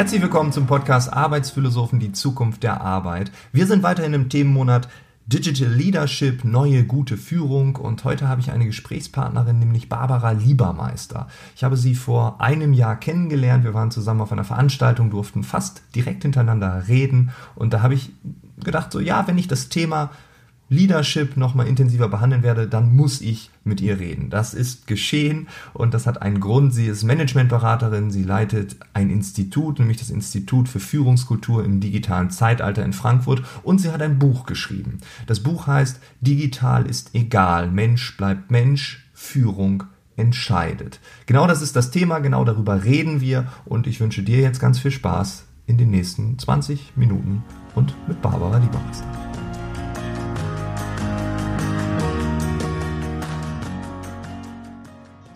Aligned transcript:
Herzlich 0.00 0.22
willkommen 0.22 0.50
zum 0.50 0.66
Podcast 0.66 1.12
Arbeitsphilosophen, 1.12 2.00
die 2.00 2.12
Zukunft 2.12 2.62
der 2.62 2.80
Arbeit. 2.80 3.30
Wir 3.52 3.66
sind 3.66 3.82
weiterhin 3.82 4.14
im 4.14 4.30
Themenmonat 4.30 4.88
Digital 5.26 5.70
Leadership, 5.70 6.42
neue 6.42 6.84
gute 6.84 7.18
Führung 7.18 7.76
und 7.76 8.02
heute 8.04 8.26
habe 8.26 8.40
ich 8.40 8.50
eine 8.50 8.64
Gesprächspartnerin, 8.64 9.58
nämlich 9.58 9.90
Barbara 9.90 10.30
Liebermeister. 10.30 11.28
Ich 11.54 11.64
habe 11.64 11.76
sie 11.76 11.94
vor 11.94 12.40
einem 12.40 12.72
Jahr 12.72 12.98
kennengelernt, 12.98 13.62
wir 13.62 13.74
waren 13.74 13.90
zusammen 13.90 14.22
auf 14.22 14.32
einer 14.32 14.44
Veranstaltung, 14.44 15.10
durften 15.10 15.42
fast 15.42 15.82
direkt 15.94 16.22
hintereinander 16.22 16.88
reden 16.88 17.32
und 17.54 17.74
da 17.74 17.82
habe 17.82 17.92
ich 17.92 18.10
gedacht, 18.64 18.92
so 18.92 19.00
ja, 19.00 19.26
wenn 19.26 19.36
ich 19.36 19.48
das 19.48 19.68
Thema 19.68 20.12
Leadership 20.70 21.36
nochmal 21.36 21.66
intensiver 21.66 22.08
behandeln 22.08 22.44
werde, 22.44 22.68
dann 22.68 22.94
muss 22.94 23.20
ich 23.20 23.50
mit 23.64 23.80
ihr 23.80 23.98
reden. 23.98 24.30
Das 24.30 24.54
ist 24.54 24.86
geschehen 24.86 25.48
und 25.74 25.92
das 25.92 26.06
hat 26.06 26.22
einen 26.22 26.38
Grund. 26.38 26.72
Sie 26.72 26.86
ist 26.86 27.02
Managementberaterin, 27.02 28.10
sie 28.12 28.22
leitet 28.22 28.76
ein 28.94 29.10
Institut, 29.10 29.80
nämlich 29.80 29.98
das 29.98 30.10
Institut 30.10 30.68
für 30.68 30.78
Führungskultur 30.78 31.64
im 31.64 31.80
digitalen 31.80 32.30
Zeitalter 32.30 32.84
in 32.84 32.92
Frankfurt 32.92 33.42
und 33.64 33.80
sie 33.80 33.90
hat 33.90 34.00
ein 34.00 34.20
Buch 34.20 34.46
geschrieben. 34.46 34.98
Das 35.26 35.40
Buch 35.40 35.66
heißt 35.66 36.00
Digital 36.20 36.86
ist 36.86 37.14
egal, 37.14 37.68
Mensch 37.70 38.16
bleibt 38.16 38.52
Mensch, 38.52 39.04
Führung 39.12 39.82
entscheidet. 40.16 41.00
Genau 41.26 41.48
das 41.48 41.62
ist 41.62 41.74
das 41.74 41.90
Thema, 41.90 42.20
genau 42.20 42.44
darüber 42.44 42.84
reden 42.84 43.20
wir 43.20 43.48
und 43.64 43.88
ich 43.88 44.00
wünsche 44.00 44.22
dir 44.22 44.38
jetzt 44.40 44.60
ganz 44.60 44.78
viel 44.78 44.92
Spaß 44.92 45.46
in 45.66 45.78
den 45.78 45.90
nächsten 45.90 46.38
20 46.38 46.92
Minuten 46.94 47.42
und 47.74 47.94
mit 48.06 48.22
Barbara 48.22 48.58
Liebermeister. 48.58 49.29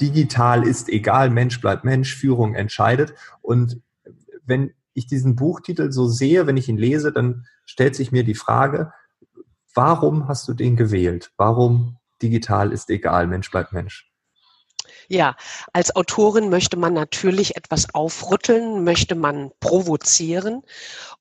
Digital 0.05 0.67
ist 0.67 0.89
egal, 0.89 1.31
Mensch 1.31 1.61
bleibt 1.61 1.85
Mensch, 1.85 2.15
Führung 2.15 2.55
entscheidet. 2.55 3.15
Und 3.41 3.81
wenn 4.45 4.73
ich 4.93 5.07
diesen 5.07 5.37
Buchtitel 5.37 5.93
so 5.93 6.07
sehe, 6.07 6.47
wenn 6.47 6.57
ich 6.57 6.69
ihn 6.69 6.77
lese, 6.77 7.13
dann 7.13 7.47
stellt 7.65 7.97
sich 7.97 8.13
mir 8.13 8.25
die 8.25 8.35
Frage, 8.35 8.93
warum 9.75 10.29
hast 10.29 10.47
du 10.47 10.53
den 10.53 10.77
gewählt? 10.77 11.33
Warum 11.37 11.97
digital 12.23 12.73
ist 12.73 12.91
egal, 12.91 13.27
Mensch 13.27 13.51
bleibt 13.51 13.73
Mensch? 13.73 14.11
Ja, 15.09 15.37
als 15.73 15.95
Autorin 15.95 16.49
möchte 16.49 16.77
man 16.77 16.95
natürlich 16.95 17.57
etwas 17.57 17.95
aufrütteln, 17.95 18.85
möchte 18.85 19.15
man 19.15 19.51
provozieren. 19.61 20.63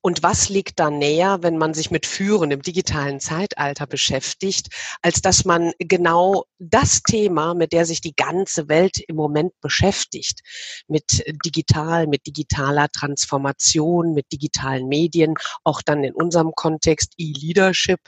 Und 0.00 0.22
was 0.22 0.48
liegt 0.48 0.80
da 0.80 0.90
näher, 0.90 1.38
wenn 1.42 1.56
man 1.56 1.74
sich 1.74 1.90
mit 1.90 2.06
Führen 2.06 2.50
im 2.50 2.62
digitalen 2.62 3.20
Zeitalter 3.20 3.86
beschäftigt, 3.86 4.68
als 5.02 5.22
dass 5.22 5.44
man 5.44 5.72
genau 5.78 6.44
das 6.58 7.02
Thema, 7.02 7.54
mit 7.54 7.72
der 7.72 7.86
sich 7.86 8.00
die 8.00 8.14
ganze 8.14 8.68
Welt 8.68 8.98
im 9.06 9.16
Moment 9.16 9.52
beschäftigt, 9.60 10.40
mit 10.88 11.22
digital, 11.44 12.06
mit 12.06 12.26
digitaler 12.26 12.88
Transformation, 12.90 14.14
mit 14.14 14.32
digitalen 14.32 14.88
Medien, 14.88 15.34
auch 15.64 15.82
dann 15.82 16.04
in 16.04 16.14
unserem 16.14 16.52
Kontext 16.54 17.14
E-Leadership, 17.18 18.00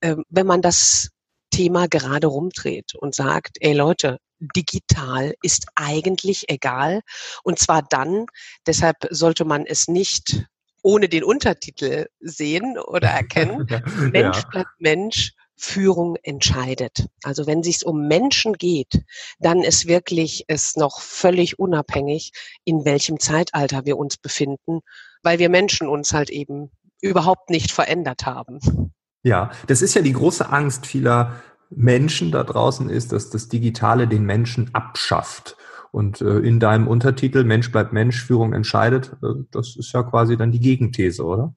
ähm, 0.00 0.24
wenn 0.28 0.46
man 0.46 0.62
das 0.62 1.10
Thema 1.50 1.86
gerade 1.86 2.26
rumdreht 2.26 2.94
und 2.94 3.14
sagt, 3.14 3.58
ey 3.60 3.74
Leute, 3.74 4.18
digital 4.56 5.34
ist 5.42 5.66
eigentlich 5.74 6.44
egal. 6.48 7.02
Und 7.42 7.58
zwar 7.58 7.82
dann, 7.82 8.26
deshalb 8.66 8.96
sollte 9.10 9.44
man 9.44 9.66
es 9.66 9.88
nicht 9.88 10.46
ohne 10.82 11.08
den 11.08 11.24
Untertitel 11.24 12.06
sehen 12.20 12.78
oder 12.78 13.08
erkennen. 13.08 13.66
Mensch 14.12 14.38
ja. 14.38 14.48
bleibt 14.50 14.80
Mensch, 14.80 15.32
Führung 15.56 16.16
entscheidet. 16.24 17.06
Also 17.22 17.46
wenn 17.46 17.60
es 17.60 17.66
sich 17.66 17.86
um 17.86 18.08
Menschen 18.08 18.54
geht, 18.54 19.04
dann 19.38 19.62
ist 19.62 19.86
wirklich 19.86 20.44
es 20.48 20.74
noch 20.76 21.00
völlig 21.00 21.58
unabhängig, 21.58 22.32
in 22.64 22.84
welchem 22.84 23.20
Zeitalter 23.20 23.84
wir 23.84 23.96
uns 23.96 24.16
befinden, 24.16 24.80
weil 25.22 25.38
wir 25.38 25.48
Menschen 25.48 25.86
uns 25.86 26.12
halt 26.12 26.30
eben 26.30 26.72
überhaupt 27.00 27.48
nicht 27.48 27.70
verändert 27.70 28.26
haben. 28.26 28.92
Ja, 29.22 29.52
das 29.68 29.82
ist 29.82 29.94
ja 29.94 30.02
die 30.02 30.12
große 30.12 30.48
Angst 30.48 30.84
vieler 30.84 31.40
Menschen 31.76 32.30
da 32.30 32.44
draußen 32.44 32.88
ist, 32.90 33.12
dass 33.12 33.30
das 33.30 33.48
Digitale 33.48 34.08
den 34.08 34.24
Menschen 34.24 34.70
abschafft. 34.74 35.56
Und 35.90 36.22
äh, 36.22 36.38
in 36.38 36.58
deinem 36.58 36.88
Untertitel 36.88 37.44
Mensch 37.44 37.70
bleibt 37.70 37.92
Mensch, 37.92 38.24
Führung 38.24 38.54
entscheidet, 38.54 39.12
äh, 39.22 39.44
das 39.50 39.76
ist 39.76 39.92
ja 39.92 40.02
quasi 40.02 40.36
dann 40.36 40.50
die 40.50 40.60
Gegenthese, 40.60 41.24
oder? 41.24 41.54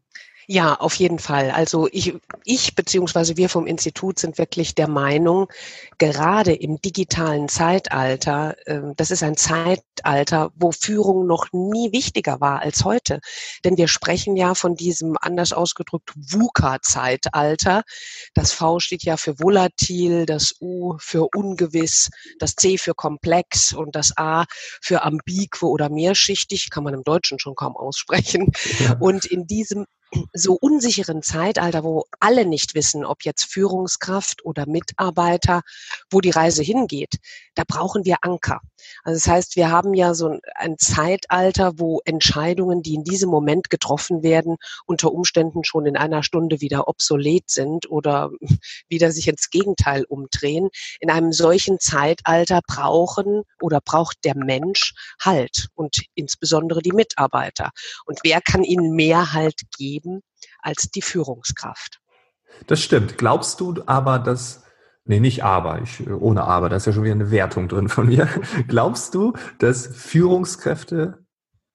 Ja, 0.47 0.75
auf 0.75 0.93
jeden 0.95 1.17
Fall. 1.17 1.49
Also 1.49 1.87
ich, 1.91 2.13
ich 2.43 2.75
beziehungsweise 2.75 3.35
wir 3.35 3.49
vom 3.49 3.65
Institut 3.65 4.19
sind 4.19 4.37
wirklich 4.37 4.75
der 4.75 4.87
Meinung, 4.87 5.47
gerade 5.97 6.53
im 6.53 6.79
digitalen 6.81 7.49
Zeitalter, 7.49 8.55
äh, 8.67 8.81
das 8.95 9.09
ist 9.09 9.23
ein 9.23 9.37
Zeitalter, 9.37 10.51
wo 10.55 10.71
Führung 10.71 11.25
noch 11.25 11.47
nie 11.51 11.91
wichtiger 11.91 12.41
war 12.41 12.61
als 12.61 12.85
heute. 12.85 13.21
Denn 13.63 13.77
wir 13.77 13.87
sprechen 13.87 14.35
ja 14.35 14.53
von 14.53 14.75
diesem 14.75 15.17
anders 15.19 15.51
ausgedrückt 15.51 16.11
VUCA-Zeitalter. 16.15 17.81
Das 18.35 18.51
V 18.51 18.79
steht 18.79 19.03
ja 19.03 19.17
für 19.17 19.39
volatil, 19.39 20.27
das 20.27 20.55
U 20.61 20.95
für 20.99 21.27
ungewiss, 21.35 22.09
das 22.39 22.55
C 22.55 22.77
für 22.77 22.93
komplex 22.93 23.73
und 23.73 23.95
das 23.95 24.15
A 24.15 24.45
für 24.81 25.03
ambigue 25.03 25.63
oder 25.63 25.89
mehrschichtig, 25.89 26.69
kann 26.69 26.83
man 26.83 26.93
im 26.93 27.03
Deutschen 27.03 27.39
schon 27.39 27.55
kaum 27.55 27.75
aussprechen. 27.75 28.51
Und 28.99 29.25
in 29.25 29.47
diesem 29.47 29.85
so 30.33 30.53
unsicheren 30.53 31.21
Zeitalter, 31.21 31.83
wo 31.83 32.05
alle 32.19 32.45
nicht 32.45 32.75
wissen, 32.75 33.05
ob 33.05 33.23
jetzt 33.23 33.45
Führungskraft 33.45 34.45
oder 34.45 34.65
Mitarbeiter, 34.67 35.61
wo 36.09 36.21
die 36.21 36.29
Reise 36.29 36.63
hingeht, 36.63 37.17
da 37.55 37.63
brauchen 37.67 38.05
wir 38.05 38.17
Anker. 38.21 38.61
Also 39.03 39.17
das 39.17 39.27
heißt, 39.27 39.55
wir 39.55 39.71
haben 39.71 39.93
ja 39.93 40.13
so 40.13 40.37
ein 40.55 40.77
Zeitalter, 40.77 41.79
wo 41.79 42.01
Entscheidungen, 42.05 42.83
die 42.83 42.95
in 42.95 43.03
diesem 43.03 43.29
Moment 43.29 43.69
getroffen 43.69 44.23
werden, 44.23 44.57
unter 44.85 45.11
Umständen 45.11 45.63
schon 45.63 45.85
in 45.85 45.97
einer 45.97 46.23
Stunde 46.23 46.61
wieder 46.61 46.87
obsolet 46.87 47.49
sind 47.49 47.89
oder 47.89 48.31
wieder 48.87 49.11
sich 49.11 49.27
ins 49.27 49.49
Gegenteil 49.49 50.05
umdrehen. 50.05 50.69
In 50.99 51.09
einem 51.09 51.33
solchen 51.33 51.79
Zeitalter 51.79 52.61
brauchen 52.67 53.43
oder 53.61 53.81
braucht 53.81 54.17
der 54.23 54.35
Mensch 54.35 54.93
Halt 55.19 55.67
und 55.75 56.03
insbesondere 56.13 56.81
die 56.81 56.91
Mitarbeiter. 56.91 57.71
Und 58.05 58.19
wer 58.23 58.41
kann 58.41 58.63
ihnen 58.63 58.93
mehr 58.95 59.33
Halt 59.33 59.61
geben 59.77 59.94
als 60.61 60.89
die 60.93 61.01
Führungskraft? 61.01 61.99
Das 62.67 62.81
stimmt. 62.81 63.17
Glaubst 63.17 63.59
du 63.59 63.75
aber, 63.85 64.19
dass 64.19 64.65
Nee, 65.07 65.19
nicht 65.19 65.43
aber, 65.43 65.83
ich, 65.83 66.09
ohne 66.09 66.45
aber, 66.45 66.67
da 66.67 66.77
ist 66.77 66.87
ja 66.87 66.91
schon 66.91 67.03
wieder 67.03 67.13
eine 67.13 67.29
Wertung 67.29 67.67
drin 67.67 67.89
von 67.89 68.07
mir. 68.07 68.27
Glaubst 68.67 69.13
du, 69.13 69.33
dass 69.59 69.85
Führungskräfte 69.85 71.23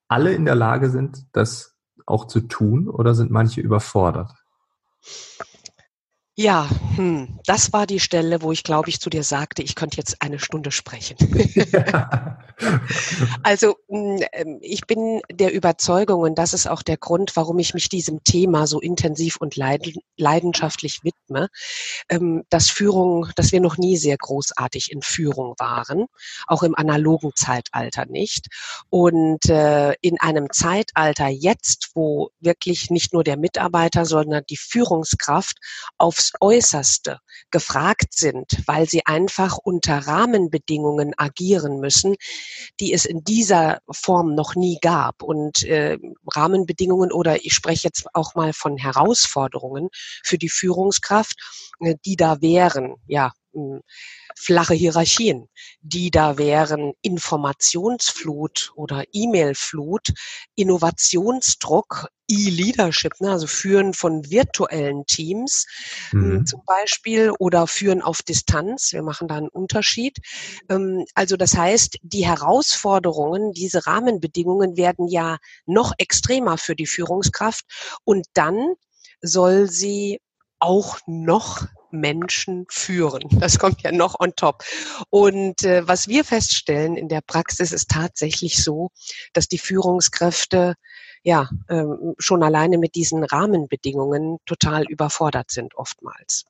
alle 0.08 0.32
in 0.32 0.44
der 0.44 0.56
Lage 0.56 0.90
sind, 0.90 1.26
das 1.32 1.76
auch 2.06 2.26
zu 2.26 2.40
tun 2.40 2.88
oder 2.88 3.14
sind 3.14 3.30
manche 3.30 3.60
überfordert? 3.60 4.32
Ja, 6.40 6.70
hm, 6.96 7.38
das 7.44 7.74
war 7.74 7.86
die 7.86 8.00
Stelle, 8.00 8.40
wo 8.40 8.50
ich, 8.50 8.64
glaube 8.64 8.88
ich, 8.88 8.98
zu 8.98 9.10
dir 9.10 9.24
sagte, 9.24 9.62
ich 9.62 9.74
könnte 9.74 9.98
jetzt 9.98 10.22
eine 10.22 10.38
Stunde 10.38 10.70
sprechen. 10.70 11.18
also 13.42 13.76
hm, 13.90 14.22
ähm, 14.32 14.58
ich 14.62 14.86
bin 14.86 15.20
der 15.30 15.52
Überzeugung, 15.52 16.22
und 16.22 16.38
das 16.38 16.54
ist 16.54 16.66
auch 16.66 16.80
der 16.80 16.96
Grund, 16.96 17.36
warum 17.36 17.58
ich 17.58 17.74
mich 17.74 17.90
diesem 17.90 18.24
Thema 18.24 18.66
so 18.66 18.80
intensiv 18.80 19.36
und 19.36 19.54
leidenschaftlich 20.16 21.00
widme, 21.04 21.48
ähm, 22.08 22.44
dass 22.48 22.70
Führung, 22.70 23.28
dass 23.36 23.52
wir 23.52 23.60
noch 23.60 23.76
nie 23.76 23.98
sehr 23.98 24.16
großartig 24.16 24.92
in 24.92 25.02
Führung 25.02 25.56
waren, 25.58 26.06
auch 26.46 26.62
im 26.62 26.74
analogen 26.74 27.32
Zeitalter 27.34 28.06
nicht. 28.06 28.46
Und 28.88 29.44
äh, 29.50 29.92
in 30.00 30.18
einem 30.18 30.48
Zeitalter 30.50 31.28
jetzt, 31.28 31.90
wo 31.92 32.30
wirklich 32.40 32.88
nicht 32.88 33.12
nur 33.12 33.24
der 33.24 33.36
Mitarbeiter, 33.36 34.06
sondern 34.06 34.44
die 34.48 34.56
Führungskraft 34.56 35.58
aufs 35.98 36.29
Äußerste 36.40 37.18
gefragt 37.50 38.14
sind, 38.14 38.62
weil 38.66 38.88
sie 38.88 39.06
einfach 39.06 39.58
unter 39.58 39.98
Rahmenbedingungen 39.98 41.14
agieren 41.16 41.80
müssen, 41.80 42.16
die 42.78 42.92
es 42.92 43.04
in 43.04 43.24
dieser 43.24 43.80
Form 43.90 44.34
noch 44.34 44.54
nie 44.54 44.78
gab. 44.80 45.22
Und 45.22 45.62
äh, 45.64 45.98
Rahmenbedingungen 46.26 47.12
oder 47.12 47.44
ich 47.44 47.54
spreche 47.54 47.88
jetzt 47.88 48.06
auch 48.14 48.34
mal 48.34 48.52
von 48.52 48.76
Herausforderungen 48.76 49.88
für 50.24 50.38
die 50.38 50.48
Führungskraft, 50.48 51.36
äh, 51.80 51.96
die 52.04 52.16
da 52.16 52.40
wären, 52.40 52.96
ja, 53.06 53.32
flache 54.36 54.74
Hierarchien, 54.74 55.48
die 55.80 56.10
da 56.10 56.38
wären 56.38 56.92
Informationsflut 57.02 58.72
oder 58.76 59.04
E-Mail-Flut, 59.12 60.12
Innovationsdruck, 60.54 62.08
E-Leadership, 62.30 63.20
ne, 63.20 63.32
also 63.32 63.46
Führen 63.46 63.92
von 63.92 64.30
virtuellen 64.30 65.04
Teams 65.06 65.66
mhm. 66.12 66.46
zum 66.46 66.62
Beispiel 66.64 67.32
oder 67.38 67.66
Führen 67.66 68.02
auf 68.02 68.22
Distanz. 68.22 68.92
Wir 68.92 69.02
machen 69.02 69.28
da 69.28 69.36
einen 69.36 69.48
Unterschied. 69.48 70.18
Ähm, 70.68 71.04
also 71.14 71.36
das 71.36 71.56
heißt, 71.56 71.98
die 72.02 72.26
Herausforderungen, 72.26 73.52
diese 73.52 73.86
Rahmenbedingungen 73.86 74.76
werden 74.76 75.08
ja 75.08 75.38
noch 75.66 75.92
extremer 75.98 76.56
für 76.56 76.76
die 76.76 76.86
Führungskraft 76.86 77.64
und 78.04 78.26
dann 78.34 78.74
soll 79.20 79.68
sie 79.68 80.20
auch 80.60 80.98
noch 81.06 81.66
Menschen 81.92 82.66
führen. 82.68 83.22
Das 83.40 83.58
kommt 83.58 83.82
ja 83.82 83.92
noch 83.92 84.18
on 84.20 84.32
top. 84.36 84.64
Und 85.10 85.62
äh, 85.62 85.86
was 85.86 86.08
wir 86.08 86.24
feststellen 86.24 86.96
in 86.96 87.08
der 87.08 87.20
Praxis 87.20 87.72
ist 87.72 87.88
tatsächlich 87.90 88.62
so, 88.62 88.90
dass 89.32 89.48
die 89.48 89.58
Führungskräfte 89.58 90.74
ja 91.22 91.48
ähm, 91.68 92.14
schon 92.18 92.42
alleine 92.42 92.78
mit 92.78 92.94
diesen 92.94 93.24
Rahmenbedingungen 93.24 94.38
total 94.46 94.84
überfordert 94.84 95.50
sind 95.50 95.74
oftmals. 95.76 96.44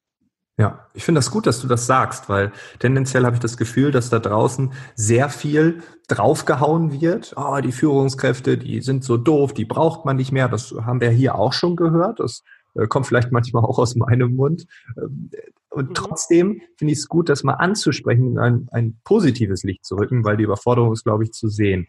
Ja, 0.61 0.87
ich 0.93 1.05
finde 1.05 1.21
das 1.21 1.31
gut, 1.31 1.47
dass 1.47 1.63
du 1.63 1.67
das 1.67 1.87
sagst, 1.87 2.29
weil 2.29 2.53
tendenziell 2.81 3.25
habe 3.25 3.35
ich 3.35 3.41
das 3.41 3.57
Gefühl, 3.57 3.93
dass 3.93 4.11
da 4.11 4.19
draußen 4.19 4.75
sehr 4.95 5.31
viel 5.31 5.83
draufgehauen 6.07 7.01
wird. 7.01 7.33
Oh, 7.37 7.59
die 7.63 7.73
Führungskräfte, 7.73 8.59
die 8.59 8.83
sind 8.83 9.03
so 9.03 9.17
doof, 9.17 9.55
die 9.55 9.65
braucht 9.65 10.05
man 10.05 10.17
nicht 10.17 10.33
mehr. 10.33 10.51
Das 10.51 10.75
haben 10.85 11.01
wir 11.01 11.09
hier 11.09 11.37
auch 11.37 11.55
schon 11.55 11.77
gehört. 11.77 12.21
Das 12.21 12.43
kommt 12.89 13.07
vielleicht 13.07 13.33
manchmal 13.33 13.65
auch 13.65 13.79
aus 13.79 13.97
meinem 13.97 14.35
Mund. 14.35 14.67
Ähm, 14.97 15.31
und 15.71 15.91
mhm. 15.91 15.95
trotzdem 15.95 16.63
finde 16.77 16.93
ich 16.93 16.99
es 16.99 17.09
gut, 17.09 17.29
das 17.29 17.45
mal 17.45 17.55
anzusprechen, 17.55 18.39
ein, 18.39 18.69
ein 18.73 18.99
positives 19.05 19.63
Licht 19.63 19.85
zu 19.85 19.97
rücken, 19.97 20.25
weil 20.25 20.37
die 20.37 20.45
Überforderung 20.45 20.93
ist, 20.93 21.05
glaube 21.05 21.25
ich, 21.25 21.33
zu 21.33 21.49
sehen. 21.49 21.87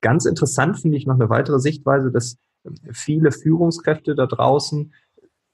Ganz 0.00 0.24
interessant 0.24 0.78
finde 0.78 0.96
ich 0.96 1.06
noch 1.06 1.16
eine 1.16 1.28
weitere 1.28 1.58
Sichtweise, 1.58 2.10
dass 2.10 2.36
viele 2.92 3.32
Führungskräfte 3.32 4.14
da 4.14 4.26
draußen 4.26 4.92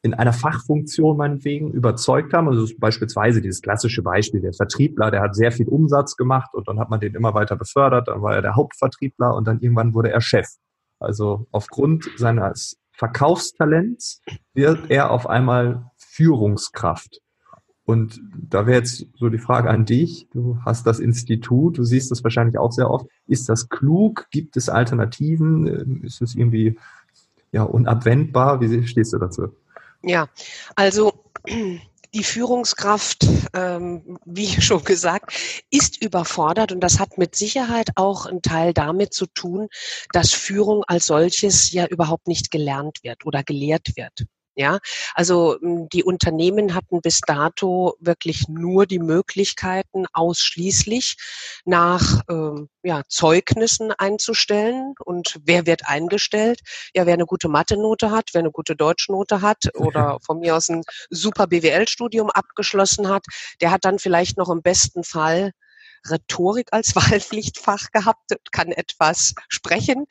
in 0.03 0.13
einer 0.13 0.35
Fachfunktion 0.35 1.17
meinetwegen 1.17 1.73
überzeugt 1.73 2.35
haben. 2.35 2.49
Also 2.49 2.71
beispielsweise 2.79 3.41
dieses 3.41 3.63
klassische 3.63 4.03
Beispiel, 4.03 4.43
der 4.43 4.53
Vertriebler, 4.53 5.11
der 5.11 5.23
hat 5.23 5.35
sehr 5.35 5.51
viel 5.51 5.67
Umsatz 5.67 6.17
gemacht 6.17 6.51
und 6.53 6.69
dann 6.69 6.79
hat 6.79 6.91
man 6.91 7.01
den 7.01 7.15
immer 7.15 7.33
weiter 7.33 7.57
befördert, 7.57 8.09
dann 8.09 8.21
war 8.21 8.35
er 8.35 8.43
der 8.43 8.55
Hauptvertriebler 8.55 9.35
und 9.35 9.47
dann 9.47 9.61
irgendwann 9.61 9.95
wurde 9.95 10.11
er 10.11 10.21
Chef. 10.21 10.47
Also 11.01 11.47
aufgrund 11.53 12.11
seines 12.17 12.77
Verkaufstalents 12.95 14.23
wird 14.55 14.91
er 14.91 15.11
auf 15.11 15.29
einmal 15.29 15.91
Führungskraft. 15.97 17.21
Und 17.87 18.21
da 18.33 18.67
wäre 18.67 18.79
jetzt 18.79 19.07
so 19.17 19.29
die 19.29 19.39
Frage 19.39 19.69
an 19.69 19.85
dich. 19.85 20.29
Du 20.33 20.59
hast 20.65 20.87
das 20.87 21.01
Institut, 21.01 21.77
du 21.77 21.85
siehst 21.85 22.11
das 22.11 22.25
wahrscheinlich 22.25 22.57
auch 22.57 22.73
sehr 22.73 22.91
oft. 22.91 23.07
Ist 23.27 23.49
das 23.49 23.69
klug? 23.69 24.27
Gibt 24.31 24.57
es 24.57 24.69
Alternativen? 24.69 26.03
Ist 26.03 26.23
es 26.23 26.35
irgendwie 26.35 26.79
ja, 27.53 27.63
unabwendbar? 27.65 28.61
Wie 28.61 28.87
stehst 28.87 29.13
du 29.13 29.19
dazu? 29.19 29.49
Ja, 30.03 30.29
also 30.77 31.13
die 32.15 32.25
Führungskraft, 32.25 33.27
ähm, 33.55 34.19
wie 34.25 34.47
schon 34.63 34.85
gesagt, 34.85 35.33
ist 35.71 36.03
überfordert 36.03 36.73
und 36.73 36.81
das 36.81 36.99
hat 36.99 37.19
mit 37.19 37.35
Sicherheit 37.35 37.91
auch 37.97 38.27
einen 38.27 38.43
Teil 38.43 38.73
damit 38.73 39.13
zu 39.13 39.27
tun, 39.27 39.69
dass 40.13 40.33
Führung 40.33 40.85
als 40.87 41.07
solches 41.07 41.73
ja 41.73 41.87
überhaupt 41.87 42.29
nicht 42.29 42.51
gelernt 42.51 42.99
wird 43.03 43.27
oder 43.27 43.43
gelehrt 43.43 43.97
wird. 43.97 44.27
Ja, 44.57 44.79
also 45.15 45.57
hm, 45.61 45.89
die 45.89 46.05
Unternehmen 46.05 46.75
hatten 46.75 47.01
bis 47.01 47.21
dato 47.21 47.97
wirklich 47.99 48.49
nur 48.49 48.87
die 48.87 49.01
Möglichkeiten, 49.01 50.07
ausschließlich 50.13 51.17
nach 51.65 52.23
ähm, 52.29 52.69
ja, 52.85 53.03
Zeugnissen 53.09 53.93
einzustellen. 53.99 54.95
Und 55.05 55.41
wer 55.45 55.67
wird 55.67 55.89
eingestellt? 55.89 56.61
Ja, 56.95 57.05
wer 57.07 57.15
eine 57.15 57.27
gute 57.27 57.49
Mathe-Note 57.49 58.13
hat, 58.13 58.31
wer 58.33 58.41
eine 58.41 58.53
gute 58.53 58.77
Deutschnote 58.77 59.41
hat 59.43 59.71
oder 59.75 60.19
von 60.25 60.39
mir 60.39 60.57
aus 60.57 60.69
ein 60.69 60.83
super 61.11 61.49
BWL-Studium 61.49 62.31
abgeschlossen 62.31 63.09
hat, 63.09 63.25
der 63.61 63.73
hat 63.73 63.85
dann 63.85 63.99
vielleicht 63.99 64.37
noch 64.37 64.51
im 64.51 64.63
besten 64.63 65.03
Fall 65.03 65.51
Rhetorik 66.11 66.69
als 66.73 66.95
Wahlpflichtfach 66.97 67.91
gehabt 67.93 68.33
und 68.33 68.53
kann 68.53 68.69
etwas 68.69 69.35
sprechen. 69.49 70.07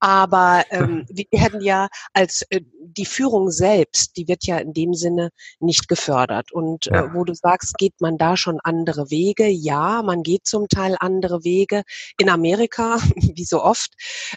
Aber 0.00 0.64
ähm, 0.70 1.06
wir 1.08 1.26
werden 1.30 1.60
ja 1.60 1.88
als 2.12 2.42
äh, 2.50 2.60
die 2.80 3.06
Führung 3.06 3.50
selbst, 3.50 4.16
die 4.16 4.28
wird 4.28 4.46
ja 4.46 4.58
in 4.58 4.72
dem 4.72 4.94
Sinne 4.94 5.30
nicht 5.60 5.88
gefördert. 5.88 6.52
Und 6.52 6.86
äh, 6.88 7.14
wo 7.14 7.24
du 7.24 7.34
sagst, 7.34 7.76
geht 7.78 8.00
man 8.00 8.18
da 8.18 8.36
schon 8.36 8.60
andere 8.62 9.10
Wege? 9.10 9.46
Ja, 9.48 10.02
man 10.02 10.22
geht 10.22 10.46
zum 10.46 10.68
Teil 10.68 10.96
andere 11.00 11.44
Wege. 11.44 11.82
In 12.18 12.28
Amerika, 12.28 12.98
wie 13.16 13.44
so 13.44 13.62
oft, 13.62 13.92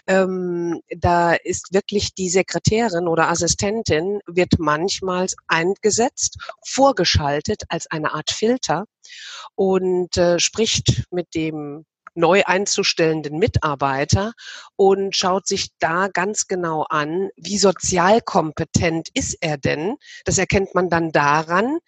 ähm, 0.06 0.80
da 0.88 1.34
ist 1.34 1.72
wirklich 1.72 2.14
die 2.14 2.30
Sekretärin 2.30 3.08
oder 3.08 3.28
Assistentin 3.28 4.20
wird 4.26 4.58
manchmal 4.58 5.26
eingesetzt, 5.46 6.38
vorgeschaltet 6.64 7.62
als 7.68 7.90
eine 7.90 8.14
Art 8.14 8.30
Filter 8.30 8.84
und 9.54 10.16
äh, 10.16 10.38
spricht 10.38 11.04
mit 11.10 11.34
dem 11.34 11.84
neu 12.14 12.42
einzustellenden 12.44 13.38
Mitarbeiter 13.38 14.32
und 14.76 15.16
schaut 15.16 15.46
sich 15.46 15.68
da 15.78 16.08
ganz 16.08 16.46
genau 16.46 16.84
an, 16.88 17.30
wie 17.36 17.58
sozialkompetent 17.58 19.08
ist 19.14 19.36
er 19.40 19.56
denn. 19.56 19.96
Das 20.24 20.38
erkennt 20.38 20.74
man 20.74 20.90
dann 20.90 21.12
daran, 21.12 21.78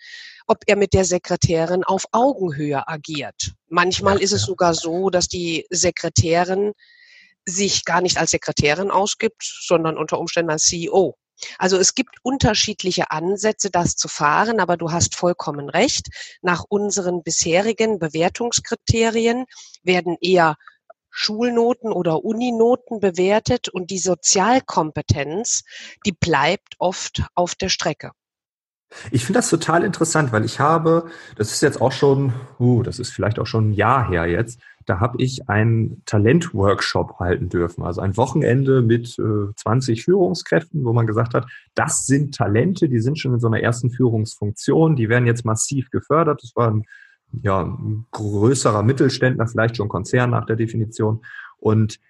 ob 0.46 0.58
er 0.66 0.76
mit 0.76 0.94
der 0.94 1.04
Sekretärin 1.04 1.84
auf 1.84 2.06
Augenhöhe 2.12 2.86
agiert. 2.88 3.52
Manchmal 3.68 4.20
ist 4.20 4.32
es 4.32 4.42
sogar 4.42 4.74
so, 4.74 5.10
dass 5.10 5.28
die 5.28 5.66
Sekretärin 5.70 6.72
sich 7.44 7.84
gar 7.84 8.00
nicht 8.00 8.18
als 8.18 8.30
Sekretärin 8.30 8.90
ausgibt, 8.90 9.42
sondern 9.42 9.96
unter 9.96 10.18
Umständen 10.18 10.50
als 10.50 10.64
CEO. 10.64 11.16
Also 11.58 11.76
es 11.76 11.94
gibt 11.94 12.16
unterschiedliche 12.22 13.10
Ansätze, 13.10 13.70
das 13.70 13.96
zu 13.96 14.08
fahren, 14.08 14.60
aber 14.60 14.76
du 14.76 14.92
hast 14.92 15.16
vollkommen 15.16 15.68
recht. 15.68 16.08
Nach 16.42 16.64
unseren 16.68 17.22
bisherigen 17.22 17.98
Bewertungskriterien 17.98 19.46
werden 19.82 20.16
eher 20.20 20.56
Schulnoten 21.10 21.92
oder 21.92 22.24
Uninoten 22.24 23.00
bewertet 23.00 23.68
und 23.68 23.90
die 23.90 23.98
Sozialkompetenz, 23.98 25.64
die 26.06 26.12
bleibt 26.12 26.74
oft 26.78 27.24
auf 27.34 27.54
der 27.54 27.68
Strecke. 27.68 28.12
Ich 29.10 29.24
finde 29.24 29.38
das 29.38 29.50
total 29.50 29.84
interessant, 29.84 30.32
weil 30.32 30.44
ich 30.44 30.58
habe, 30.58 31.10
das 31.36 31.52
ist 31.52 31.62
jetzt 31.62 31.80
auch 31.80 31.92
schon, 31.92 32.32
uh, 32.58 32.82
das 32.82 32.98
ist 32.98 33.12
vielleicht 33.12 33.38
auch 33.38 33.46
schon 33.46 33.70
ein 33.70 33.72
Jahr 33.72 34.08
her 34.08 34.26
jetzt, 34.26 34.60
da 34.86 35.00
habe 35.00 35.22
ich 35.22 35.48
einen 35.48 36.02
Talentworkshop 36.06 37.18
halten 37.18 37.48
dürfen. 37.48 37.82
Also 37.82 38.00
ein 38.00 38.16
Wochenende 38.16 38.82
mit 38.82 39.18
äh, 39.18 39.54
20 39.54 40.04
Führungskräften, 40.04 40.84
wo 40.84 40.92
man 40.92 41.06
gesagt 41.06 41.34
hat, 41.34 41.46
das 41.74 42.06
sind 42.06 42.34
Talente, 42.34 42.88
die 42.88 43.00
sind 43.00 43.18
schon 43.18 43.34
in 43.34 43.40
so 43.40 43.46
einer 43.46 43.60
ersten 43.60 43.90
Führungsfunktion, 43.90 44.96
die 44.96 45.08
werden 45.08 45.26
jetzt 45.26 45.44
massiv 45.44 45.90
gefördert. 45.90 46.42
Das 46.42 46.56
war 46.56 46.70
ein, 46.70 46.84
ja, 47.32 47.62
ein 47.62 48.06
größerer 48.10 48.82
Mittelständler, 48.82 49.46
vielleicht 49.46 49.76
schon 49.76 49.88
Konzern 49.88 50.30
nach 50.30 50.46
der 50.46 50.56
Definition. 50.56 51.22
Und 51.58 52.00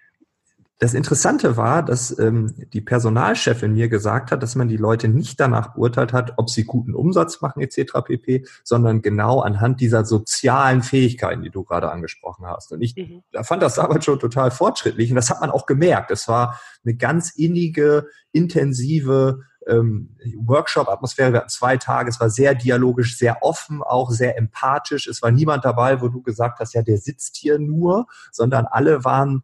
das 0.81 0.95
Interessante 0.95 1.57
war, 1.57 1.83
dass 1.83 2.17
ähm, 2.17 2.55
die 2.73 2.81
Personalchefin 2.81 3.71
mir 3.71 3.87
gesagt 3.87 4.31
hat, 4.31 4.41
dass 4.41 4.55
man 4.55 4.67
die 4.67 4.77
Leute 4.77 5.09
nicht 5.09 5.39
danach 5.39 5.75
beurteilt 5.75 6.11
hat, 6.11 6.33
ob 6.37 6.49
sie 6.49 6.63
guten 6.63 6.95
Umsatz 6.95 7.39
machen 7.39 7.61
etc. 7.61 7.99
pp, 8.03 8.47
sondern 8.63 9.03
genau 9.03 9.41
anhand 9.41 9.79
dieser 9.79 10.05
sozialen 10.05 10.81
Fähigkeiten, 10.81 11.43
die 11.43 11.51
du 11.51 11.63
gerade 11.63 11.91
angesprochen 11.91 12.47
hast. 12.47 12.71
Und 12.71 12.81
ich 12.81 12.95
mhm. 12.95 13.21
da 13.31 13.43
fand 13.43 13.61
das 13.61 13.75
damals 13.75 14.03
schon 14.05 14.17
total 14.17 14.49
fortschrittlich 14.49 15.11
und 15.11 15.17
das 15.17 15.29
hat 15.29 15.39
man 15.39 15.51
auch 15.51 15.67
gemerkt. 15.67 16.09
Es 16.09 16.27
war 16.27 16.59
eine 16.83 16.95
ganz 16.95 17.29
innige, 17.29 18.07
intensive 18.31 19.41
ähm, 19.67 20.17
Workshop-Atmosphäre. 20.35 21.31
Wir 21.31 21.39
hatten 21.41 21.49
zwei 21.49 21.77
Tage, 21.77 22.09
es 22.09 22.19
war 22.19 22.31
sehr 22.31 22.55
dialogisch, 22.55 23.19
sehr 23.19 23.43
offen, 23.43 23.83
auch 23.83 24.09
sehr 24.09 24.35
empathisch. 24.35 25.05
Es 25.05 25.21
war 25.21 25.29
niemand 25.29 25.63
dabei, 25.63 26.01
wo 26.01 26.07
du 26.07 26.23
gesagt 26.23 26.59
hast, 26.59 26.73
ja, 26.73 26.81
der 26.81 26.97
sitzt 26.97 27.37
hier 27.37 27.59
nur, 27.59 28.07
sondern 28.31 28.65
alle 28.65 29.05
waren 29.05 29.43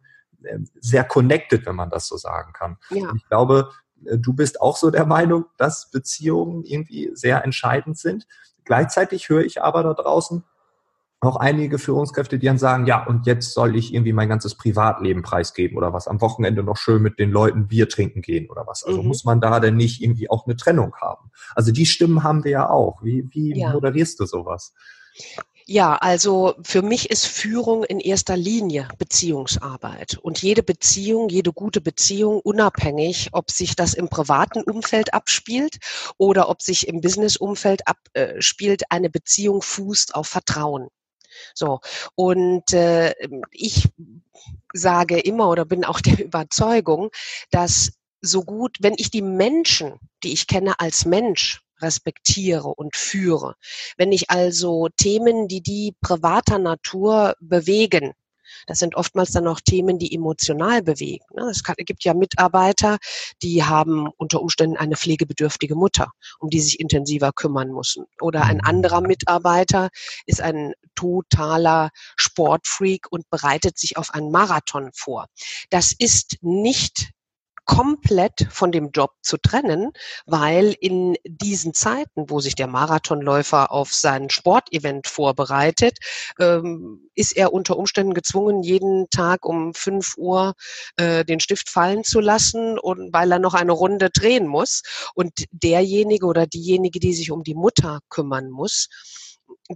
sehr 0.80 1.04
connected, 1.04 1.66
wenn 1.66 1.76
man 1.76 1.90
das 1.90 2.06
so 2.06 2.16
sagen 2.16 2.52
kann. 2.52 2.76
Ja. 2.90 3.12
Ich 3.16 3.28
glaube, 3.28 3.70
äh, 4.04 4.18
du 4.18 4.32
bist 4.32 4.60
auch 4.60 4.76
so 4.76 4.90
der 4.90 5.06
Meinung, 5.06 5.46
dass 5.56 5.90
Beziehungen 5.90 6.64
irgendwie 6.64 7.10
sehr 7.14 7.44
entscheidend 7.44 7.98
sind. 7.98 8.26
Gleichzeitig 8.64 9.28
höre 9.28 9.44
ich 9.44 9.62
aber 9.62 9.82
da 9.82 9.94
draußen 9.94 10.44
auch 11.20 11.36
einige 11.36 11.78
Führungskräfte, 11.78 12.38
die 12.38 12.46
dann 12.46 12.58
sagen, 12.58 12.86
ja, 12.86 13.04
und 13.04 13.26
jetzt 13.26 13.52
soll 13.52 13.74
ich 13.74 13.92
irgendwie 13.92 14.12
mein 14.12 14.28
ganzes 14.28 14.54
Privatleben 14.54 15.22
preisgeben 15.22 15.76
oder 15.76 15.92
was, 15.92 16.06
am 16.06 16.20
Wochenende 16.20 16.62
noch 16.62 16.76
schön 16.76 17.02
mit 17.02 17.18
den 17.18 17.30
Leuten 17.30 17.66
Bier 17.66 17.88
trinken 17.88 18.22
gehen 18.22 18.48
oder 18.48 18.66
was. 18.66 18.84
Also 18.84 19.02
mhm. 19.02 19.08
muss 19.08 19.24
man 19.24 19.40
da 19.40 19.58
denn 19.58 19.76
nicht 19.76 20.00
irgendwie 20.00 20.30
auch 20.30 20.46
eine 20.46 20.56
Trennung 20.56 20.94
haben? 21.00 21.30
Also 21.56 21.72
die 21.72 21.86
Stimmen 21.86 22.22
haben 22.22 22.44
wir 22.44 22.52
ja 22.52 22.70
auch. 22.70 23.02
Wie, 23.02 23.26
wie 23.30 23.58
ja. 23.58 23.72
moderierst 23.72 24.20
du 24.20 24.26
sowas? 24.26 24.74
Ja, 25.70 25.96
also 25.96 26.54
für 26.62 26.80
mich 26.80 27.10
ist 27.10 27.26
Führung 27.26 27.84
in 27.84 28.00
erster 28.00 28.38
Linie 28.38 28.88
Beziehungsarbeit. 28.96 30.16
Und 30.16 30.40
jede 30.40 30.62
Beziehung, 30.62 31.28
jede 31.28 31.52
gute 31.52 31.82
Beziehung, 31.82 32.40
unabhängig, 32.40 33.28
ob 33.32 33.50
sich 33.50 33.76
das 33.76 33.92
im 33.92 34.08
privaten 34.08 34.62
Umfeld 34.62 35.12
abspielt 35.12 35.76
oder 36.16 36.48
ob 36.48 36.62
sich 36.62 36.88
im 36.88 37.02
Business-Umfeld 37.02 37.82
abspielt, 37.86 38.84
eine 38.88 39.10
Beziehung 39.10 39.60
fußt 39.60 40.14
auf 40.14 40.26
Vertrauen. 40.28 40.88
So, 41.52 41.80
und 42.14 42.72
äh, 42.72 43.12
ich 43.50 43.90
sage 44.72 45.20
immer 45.20 45.50
oder 45.50 45.66
bin 45.66 45.84
auch 45.84 46.00
der 46.00 46.18
Überzeugung, 46.24 47.10
dass 47.50 47.92
so 48.22 48.42
gut, 48.42 48.78
wenn 48.80 48.94
ich 48.96 49.10
die 49.10 49.20
Menschen, 49.20 50.00
die 50.22 50.32
ich 50.32 50.46
kenne 50.46 50.80
als 50.80 51.04
Mensch, 51.04 51.60
respektiere 51.80 52.68
und 52.68 52.96
führe. 52.96 53.54
Wenn 53.96 54.12
ich 54.12 54.30
also 54.30 54.88
Themen, 54.96 55.48
die 55.48 55.62
die 55.62 55.94
privater 56.00 56.58
Natur 56.58 57.34
bewegen, 57.40 58.14
Das 58.66 58.78
sind 58.78 58.96
oftmals 58.96 59.32
dann 59.32 59.46
auch 59.46 59.60
Themen, 59.60 59.98
die 59.98 60.14
emotional 60.14 60.82
bewegen. 60.82 61.24
Ne? 61.34 61.50
Es 61.50 61.62
gibt 61.64 62.04
ja 62.04 62.14
Mitarbeiter, 62.14 62.98
die 63.42 63.64
haben 63.64 64.08
unter 64.16 64.40
Umständen 64.40 64.76
eine 64.76 64.96
pflegebedürftige 64.96 65.74
Mutter, 65.74 66.12
um 66.38 66.50
die 66.50 66.60
sich 66.60 66.80
intensiver 66.80 67.32
kümmern 67.32 67.72
müssen. 67.72 68.06
Oder 68.20 68.44
ein 68.44 68.56
mhm. 68.56 68.64
anderer 68.64 69.00
Mitarbeiter 69.00 69.90
ist 70.26 70.40
ein 70.40 70.72
totaler 70.94 71.90
Sportfreak 72.16 73.06
und 73.10 73.28
bereitet 73.30 73.78
sich 73.78 73.96
auf 73.96 74.14
einen 74.14 74.30
Marathon 74.30 74.90
vor. 74.94 75.26
Das 75.70 75.92
ist 75.96 76.38
nicht 76.40 77.10
komplett 77.68 78.48
von 78.50 78.72
dem 78.72 78.90
Job 78.92 79.12
zu 79.20 79.36
trennen, 79.36 79.92
weil 80.24 80.74
in 80.80 81.16
diesen 81.24 81.74
Zeiten, 81.74 82.30
wo 82.30 82.40
sich 82.40 82.54
der 82.54 82.66
Marathonläufer 82.66 83.70
auf 83.70 83.92
sein 83.92 84.30
Sportevent 84.30 85.06
vorbereitet, 85.06 85.98
ähm, 86.40 87.10
ist 87.14 87.36
er 87.36 87.52
unter 87.52 87.76
Umständen 87.76 88.14
gezwungen, 88.14 88.62
jeden 88.62 89.10
Tag 89.10 89.44
um 89.44 89.74
fünf 89.74 90.14
Uhr 90.16 90.54
äh, 90.96 91.26
den 91.26 91.40
Stift 91.40 91.68
fallen 91.68 92.04
zu 92.04 92.20
lassen 92.20 92.78
und 92.78 93.12
weil 93.12 93.30
er 93.30 93.38
noch 93.38 93.54
eine 93.54 93.72
Runde 93.72 94.08
drehen 94.08 94.46
muss. 94.46 94.82
Und 95.14 95.44
derjenige 95.52 96.24
oder 96.24 96.46
diejenige, 96.46 97.00
die 97.00 97.12
sich 97.12 97.30
um 97.30 97.42
die 97.42 97.54
Mutter 97.54 98.00
kümmern 98.08 98.48
muss, 98.48 98.88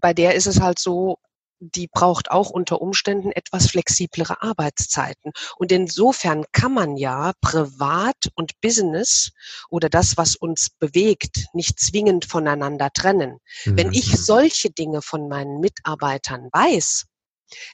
bei 0.00 0.14
der 0.14 0.34
ist 0.34 0.46
es 0.46 0.60
halt 0.60 0.78
so, 0.78 1.18
die 1.62 1.86
braucht 1.86 2.30
auch 2.30 2.50
unter 2.50 2.80
Umständen 2.82 3.30
etwas 3.30 3.68
flexiblere 3.68 4.42
Arbeitszeiten. 4.42 5.32
Und 5.56 5.70
insofern 5.70 6.44
kann 6.52 6.74
man 6.74 6.96
ja 6.96 7.32
Privat 7.40 8.16
und 8.34 8.60
Business 8.60 9.30
oder 9.68 9.88
das, 9.88 10.16
was 10.16 10.34
uns 10.34 10.70
bewegt, 10.70 11.46
nicht 11.52 11.78
zwingend 11.78 12.24
voneinander 12.24 12.90
trennen. 12.92 13.38
Mhm. 13.64 13.76
Wenn 13.76 13.92
ich 13.92 14.16
solche 14.16 14.70
Dinge 14.70 15.02
von 15.02 15.28
meinen 15.28 15.60
Mitarbeitern 15.60 16.48
weiß, 16.52 17.06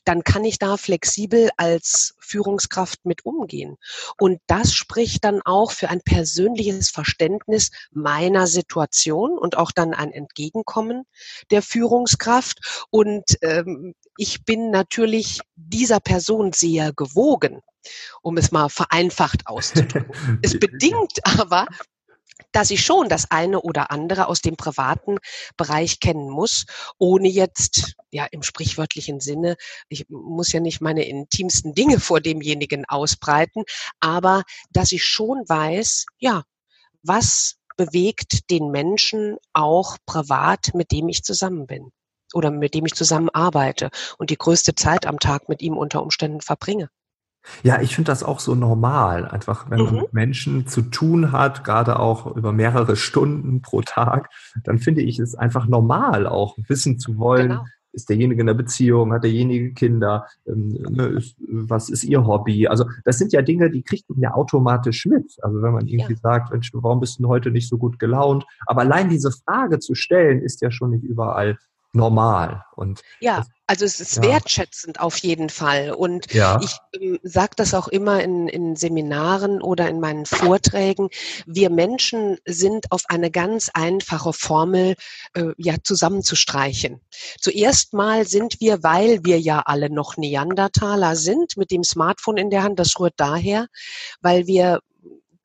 dann 0.04 0.24
kann 0.24 0.44
ich 0.44 0.58
da 0.58 0.76
flexibel 0.76 1.50
als 1.56 2.14
Führungskraft 2.18 3.04
mit 3.04 3.24
umgehen. 3.24 3.76
Und 4.18 4.40
das 4.46 4.72
spricht 4.72 5.24
dann 5.24 5.40
auch 5.44 5.72
für 5.72 5.88
ein 5.88 6.00
persönliches 6.02 6.90
Verständnis 6.90 7.70
meiner 7.90 8.46
Situation 8.46 9.38
und 9.38 9.56
auch 9.56 9.72
dann 9.72 9.94
ein 9.94 10.12
Entgegenkommen 10.12 11.04
der 11.50 11.62
Führungskraft. 11.62 12.86
Und 12.90 13.24
ähm, 13.42 13.94
ich 14.16 14.44
bin 14.44 14.70
natürlich 14.70 15.40
dieser 15.56 16.00
Person 16.00 16.52
sehr 16.52 16.92
gewogen 16.92 17.62
um 18.22 18.36
es 18.36 18.50
mal 18.50 18.68
vereinfacht 18.68 19.46
auszudrücken. 19.46 20.40
es 20.42 20.58
bedingt 20.60 21.18
aber, 21.24 21.66
dass 22.52 22.70
ich 22.70 22.84
schon 22.84 23.08
das 23.08 23.30
eine 23.30 23.60
oder 23.60 23.90
andere 23.90 24.28
aus 24.28 24.40
dem 24.40 24.56
privaten 24.56 25.18
Bereich 25.56 26.00
kennen 26.00 26.30
muss, 26.30 26.66
ohne 26.98 27.28
jetzt, 27.28 27.94
ja, 28.10 28.26
im 28.30 28.42
sprichwörtlichen 28.42 29.20
Sinne, 29.20 29.56
ich 29.88 30.06
muss 30.08 30.52
ja 30.52 30.60
nicht 30.60 30.80
meine 30.80 31.04
intimsten 31.04 31.74
Dinge 31.74 32.00
vor 32.00 32.20
demjenigen 32.20 32.84
ausbreiten, 32.86 33.64
aber 34.00 34.42
dass 34.70 34.92
ich 34.92 35.04
schon 35.04 35.44
weiß, 35.48 36.06
ja, 36.18 36.42
was 37.02 37.56
bewegt 37.76 38.50
den 38.50 38.70
Menschen 38.70 39.36
auch 39.52 39.96
privat, 40.04 40.74
mit 40.74 40.90
dem 40.90 41.08
ich 41.08 41.22
zusammen 41.22 41.66
bin 41.66 41.92
oder 42.34 42.50
mit 42.50 42.74
dem 42.74 42.86
ich 42.86 42.94
zusammenarbeite 42.94 43.90
und 44.18 44.30
die 44.30 44.36
größte 44.36 44.74
Zeit 44.74 45.06
am 45.06 45.18
Tag 45.18 45.48
mit 45.48 45.62
ihm 45.62 45.76
unter 45.76 46.02
Umständen 46.02 46.40
verbringe. 46.40 46.90
Ja, 47.62 47.80
ich 47.80 47.94
finde 47.94 48.10
das 48.10 48.22
auch 48.22 48.40
so 48.40 48.54
normal. 48.54 49.26
Einfach, 49.26 49.70
wenn 49.70 49.82
man 49.82 49.94
mhm. 49.94 50.00
mit 50.02 50.12
Menschen 50.12 50.66
zu 50.66 50.82
tun 50.82 51.32
hat, 51.32 51.64
gerade 51.64 51.98
auch 51.98 52.36
über 52.36 52.52
mehrere 52.52 52.96
Stunden 52.96 53.62
pro 53.62 53.82
Tag, 53.82 54.30
dann 54.64 54.78
finde 54.78 55.02
ich 55.02 55.18
es 55.18 55.34
einfach 55.34 55.66
normal, 55.66 56.26
auch 56.26 56.56
wissen 56.68 56.98
zu 56.98 57.18
wollen, 57.18 57.48
genau. 57.48 57.64
ist 57.92 58.08
derjenige 58.08 58.40
in 58.40 58.46
der 58.46 58.54
Beziehung, 58.54 59.12
hat 59.12 59.24
derjenige 59.24 59.72
Kinder, 59.72 60.26
ähm, 60.46 60.68
ne, 60.88 61.22
was 61.38 61.88
ist 61.88 62.04
ihr 62.04 62.26
Hobby? 62.26 62.68
Also 62.68 62.84
das 63.04 63.18
sind 63.18 63.32
ja 63.32 63.42
Dinge, 63.42 63.70
die 63.70 63.82
kriegt 63.82 64.08
man 64.10 64.20
ja 64.20 64.34
automatisch 64.34 65.06
mit. 65.06 65.36
Also 65.42 65.62
wenn 65.62 65.72
man 65.72 65.86
irgendwie 65.86 66.14
ja. 66.14 66.20
sagt, 66.20 66.52
Mensch, 66.52 66.70
warum 66.74 67.00
bist 67.00 67.18
du 67.18 67.28
heute 67.28 67.50
nicht 67.50 67.68
so 67.68 67.78
gut 67.78 67.98
gelaunt? 67.98 68.44
Aber 68.66 68.82
allein 68.82 69.08
diese 69.08 69.32
Frage 69.32 69.78
zu 69.78 69.94
stellen, 69.94 70.40
ist 70.40 70.60
ja 70.60 70.70
schon 70.70 70.90
nicht 70.90 71.04
überall 71.04 71.58
normal. 71.92 72.64
Und 72.76 73.02
ja, 73.20 73.44
also 73.66 73.84
es 73.84 74.00
ist 74.00 74.16
ja. 74.16 74.22
wertschätzend 74.22 75.00
auf 75.00 75.18
jeden 75.18 75.50
Fall. 75.50 75.90
Und 75.90 76.32
ja. 76.32 76.60
ich 76.62 76.76
ähm, 76.98 77.18
sage 77.22 77.52
das 77.56 77.74
auch 77.74 77.88
immer 77.88 78.22
in, 78.22 78.48
in 78.48 78.76
Seminaren 78.76 79.60
oder 79.60 79.88
in 79.88 80.00
meinen 80.00 80.24
Vorträgen. 80.24 81.08
Wir 81.46 81.68
Menschen 81.68 82.38
sind 82.46 82.90
auf 82.92 83.02
eine 83.08 83.30
ganz 83.30 83.70
einfache 83.74 84.32
Formel 84.32 84.94
äh, 85.34 85.52
ja 85.56 85.76
zusammenzustreichen. 85.82 87.00
Zuerst 87.40 87.92
mal 87.92 88.26
sind 88.26 88.60
wir, 88.60 88.82
weil 88.82 89.24
wir 89.24 89.38
ja 89.38 89.60
alle 89.60 89.90
noch 89.90 90.16
Neandertaler 90.16 91.16
sind, 91.16 91.56
mit 91.56 91.70
dem 91.70 91.84
Smartphone 91.84 92.38
in 92.38 92.50
der 92.50 92.62
Hand, 92.62 92.78
das 92.78 92.98
rührt 92.98 93.14
daher, 93.16 93.66
weil 94.20 94.46
wir 94.46 94.80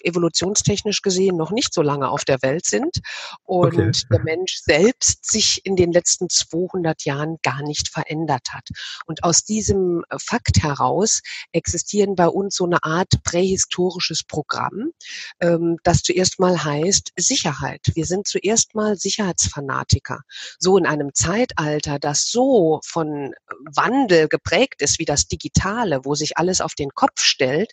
evolutionstechnisch 0.03 1.01
gesehen 1.01 1.37
noch 1.37 1.51
nicht 1.51 1.73
so 1.73 1.81
lange 1.81 2.09
auf 2.09 2.25
der 2.25 2.41
Welt 2.41 2.65
sind 2.65 2.99
und 3.43 3.73
okay. 3.73 3.91
der 4.11 4.23
Mensch 4.23 4.59
selbst 4.63 5.29
sich 5.29 5.61
in 5.65 5.75
den 5.75 5.91
letzten 5.91 6.29
200 6.29 7.03
Jahren 7.05 7.37
gar 7.43 7.61
nicht 7.63 7.89
verändert 7.89 8.49
hat. 8.51 8.67
Und 9.05 9.23
aus 9.23 9.43
diesem 9.43 10.03
Fakt 10.17 10.63
heraus 10.63 11.21
existieren 11.51 12.15
bei 12.15 12.27
uns 12.27 12.55
so 12.55 12.65
eine 12.65 12.83
Art 12.83 13.23
prähistorisches 13.23 14.23
Programm, 14.23 14.91
ähm, 15.39 15.77
das 15.83 16.01
zuerst 16.01 16.39
mal 16.39 16.63
heißt 16.63 17.11
Sicherheit. 17.17 17.81
Wir 17.93 18.05
sind 18.05 18.27
zuerst 18.27 18.75
mal 18.75 18.95
Sicherheitsfanatiker. 18.95 20.21
So 20.59 20.77
in 20.77 20.85
einem 20.85 21.13
Zeitalter, 21.13 21.99
das 21.99 22.25
so 22.29 22.79
von 22.85 23.33
Wandel 23.75 24.27
geprägt 24.27 24.81
ist 24.81 24.99
wie 24.99 25.05
das 25.05 25.27
Digitale, 25.27 26.01
wo 26.03 26.15
sich 26.15 26.37
alles 26.37 26.61
auf 26.61 26.73
den 26.73 26.89
Kopf 26.93 27.21
stellt, 27.21 27.71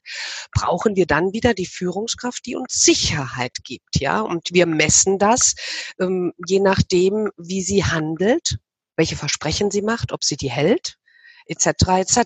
brauchen 0.53 0.97
wir 0.97 1.07
dann 1.07 1.33
wieder 1.33 1.55
die 1.55 1.67
Führungs 1.67 2.17
Führungskraft, 2.21 2.47
die 2.47 2.57
uns 2.57 2.83
Sicherheit 2.83 3.59
gibt, 3.65 4.01
ja. 4.01 4.21
Und 4.21 4.49
wir 4.53 4.67
messen 4.67 5.19
das 5.19 5.55
ähm, 5.99 6.33
je 6.47 6.61
nachdem, 6.61 7.31
wie 7.37 7.63
sie 7.63 7.85
handelt, 7.85 8.59
welche 8.97 9.17
Versprechen 9.17 9.71
sie 9.71 9.83
macht, 9.83 10.13
ob 10.13 10.25
sie 10.25 10.37
die 10.37 10.51
hält 10.51 10.97
etc. 11.47 11.67
etc. 11.99 12.19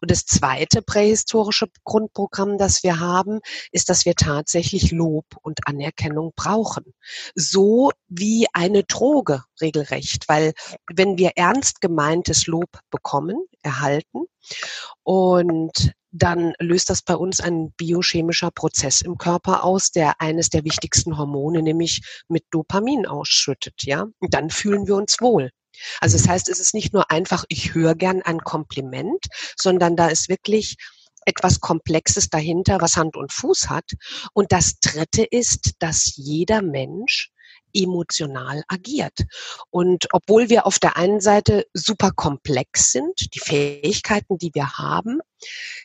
Und 0.00 0.10
das 0.10 0.24
zweite 0.24 0.80
prähistorische 0.80 1.66
Grundprogramm, 1.84 2.56
das 2.56 2.82
wir 2.82 3.00
haben, 3.00 3.40
ist, 3.70 3.90
dass 3.90 4.06
wir 4.06 4.14
tatsächlich 4.14 4.92
Lob 4.92 5.26
und 5.42 5.66
Anerkennung 5.66 6.32
brauchen. 6.34 6.94
So 7.34 7.90
wie 8.08 8.46
eine 8.54 8.84
Droge 8.84 9.44
regelrecht, 9.60 10.26
weil 10.28 10.54
wenn 10.90 11.18
wir 11.18 11.32
ernst 11.36 11.82
gemeintes 11.82 12.46
Lob 12.46 12.70
bekommen, 12.90 13.36
erhalten 13.62 14.24
und 15.02 15.92
dann 16.12 16.52
löst 16.58 16.90
das 16.90 17.02
bei 17.02 17.16
uns 17.16 17.40
ein 17.40 17.72
biochemischer 17.72 18.50
Prozess 18.50 19.00
im 19.00 19.16
Körper 19.16 19.64
aus, 19.64 19.90
der 19.90 20.20
eines 20.20 20.50
der 20.50 20.64
wichtigsten 20.64 21.16
Hormone, 21.16 21.62
nämlich 21.62 22.02
mit 22.28 22.44
Dopamin 22.50 23.06
ausschüttet, 23.06 23.82
ja. 23.82 24.06
Und 24.20 24.34
dann 24.34 24.50
fühlen 24.50 24.86
wir 24.86 24.96
uns 24.96 25.20
wohl. 25.20 25.50
Also 26.00 26.18
das 26.18 26.28
heißt, 26.28 26.48
es 26.50 26.60
ist 26.60 26.74
nicht 26.74 26.92
nur 26.92 27.10
einfach, 27.10 27.44
ich 27.48 27.74
höre 27.74 27.94
gern 27.94 28.22
ein 28.22 28.40
Kompliment, 28.40 29.24
sondern 29.56 29.96
da 29.96 30.08
ist 30.08 30.28
wirklich 30.28 30.76
etwas 31.24 31.60
Komplexes 31.60 32.28
dahinter, 32.28 32.80
was 32.80 32.96
Hand 32.96 33.16
und 33.16 33.32
Fuß 33.32 33.70
hat. 33.70 33.92
Und 34.34 34.52
das 34.52 34.78
Dritte 34.80 35.24
ist, 35.24 35.72
dass 35.78 36.12
jeder 36.16 36.62
Mensch 36.62 37.30
emotional 37.74 38.62
agiert. 38.68 39.24
Und 39.70 40.06
obwohl 40.12 40.48
wir 40.48 40.66
auf 40.66 40.78
der 40.78 40.96
einen 40.96 41.20
Seite 41.20 41.66
super 41.74 42.10
komplex 42.10 42.92
sind, 42.92 43.34
die 43.34 43.40
Fähigkeiten, 43.40 44.38
die 44.38 44.50
wir 44.54 44.78
haben, 44.78 45.20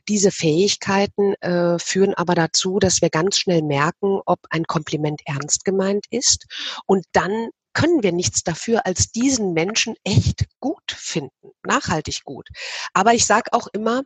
diese 0.08 0.32
Fähigkeiten 0.32 1.34
äh, 1.42 1.80
führen 1.80 2.14
aber 2.14 2.36
dazu, 2.36 2.80
dass 2.80 3.02
wir 3.02 3.10
ganz 3.10 3.38
schnell 3.38 3.62
merken, 3.62 4.22
ob 4.26 4.40
ein 4.50 4.66
Kompliment 4.66 5.22
ernst 5.26 5.66
gemeint 5.66 6.06
ist. 6.10 6.46
Und 6.86 7.06
dann 7.14 7.50
können 7.74 8.02
wir 8.02 8.12
nichts 8.12 8.44
dafür, 8.44 8.86
als 8.86 9.12
diesen 9.12 9.54
Menschen 9.54 9.96
echt 10.04 10.46
gut 10.60 10.92
finden, 10.92 11.52
nachhaltig 11.64 12.24
gut. 12.24 12.48
Aber 12.94 13.14
ich 13.14 13.26
sage 13.26 13.54
auch 13.54 13.68
immer, 13.72 14.04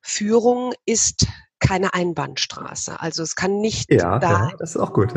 Führung 0.00 0.74
ist 0.84 1.26
keine 1.60 1.94
Einbahnstraße. 1.94 3.00
Also 3.00 3.22
es 3.22 3.36
kann 3.36 3.60
nicht 3.60 3.92
ja, 3.92 4.18
da. 4.18 4.48
Ja, 4.48 4.50
das 4.58 4.70
ist 4.70 4.76
auch 4.76 4.92
gut. 4.92 5.14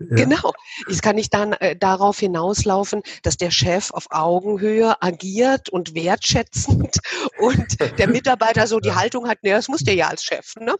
Ja. 0.00 0.16
Genau. 0.16 0.52
Es 0.88 1.00
kann 1.00 1.16
nicht 1.16 1.32
dann 1.32 1.52
äh, 1.54 1.76
darauf 1.76 2.18
hinauslaufen, 2.18 3.02
dass 3.22 3.36
der 3.36 3.50
Chef 3.50 3.90
auf 3.92 4.06
Augenhöhe 4.10 5.00
agiert 5.02 5.68
und 5.68 5.94
wertschätzend 5.94 6.98
und 7.38 7.98
der 7.98 8.08
Mitarbeiter 8.08 8.66
so 8.66 8.80
die 8.80 8.92
Haltung 8.92 9.28
hat, 9.28 9.42
ne, 9.42 9.50
das 9.50 9.68
muss 9.68 9.84
der 9.84 9.94
ja 9.94 10.08
als 10.08 10.24
Chef, 10.24 10.54
ne? 10.60 10.74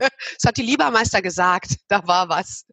Das 0.00 0.44
hat 0.46 0.56
die 0.56 0.62
Liebermeister 0.62 1.22
gesagt, 1.22 1.76
da 1.88 2.06
war 2.06 2.28
was. 2.28 2.64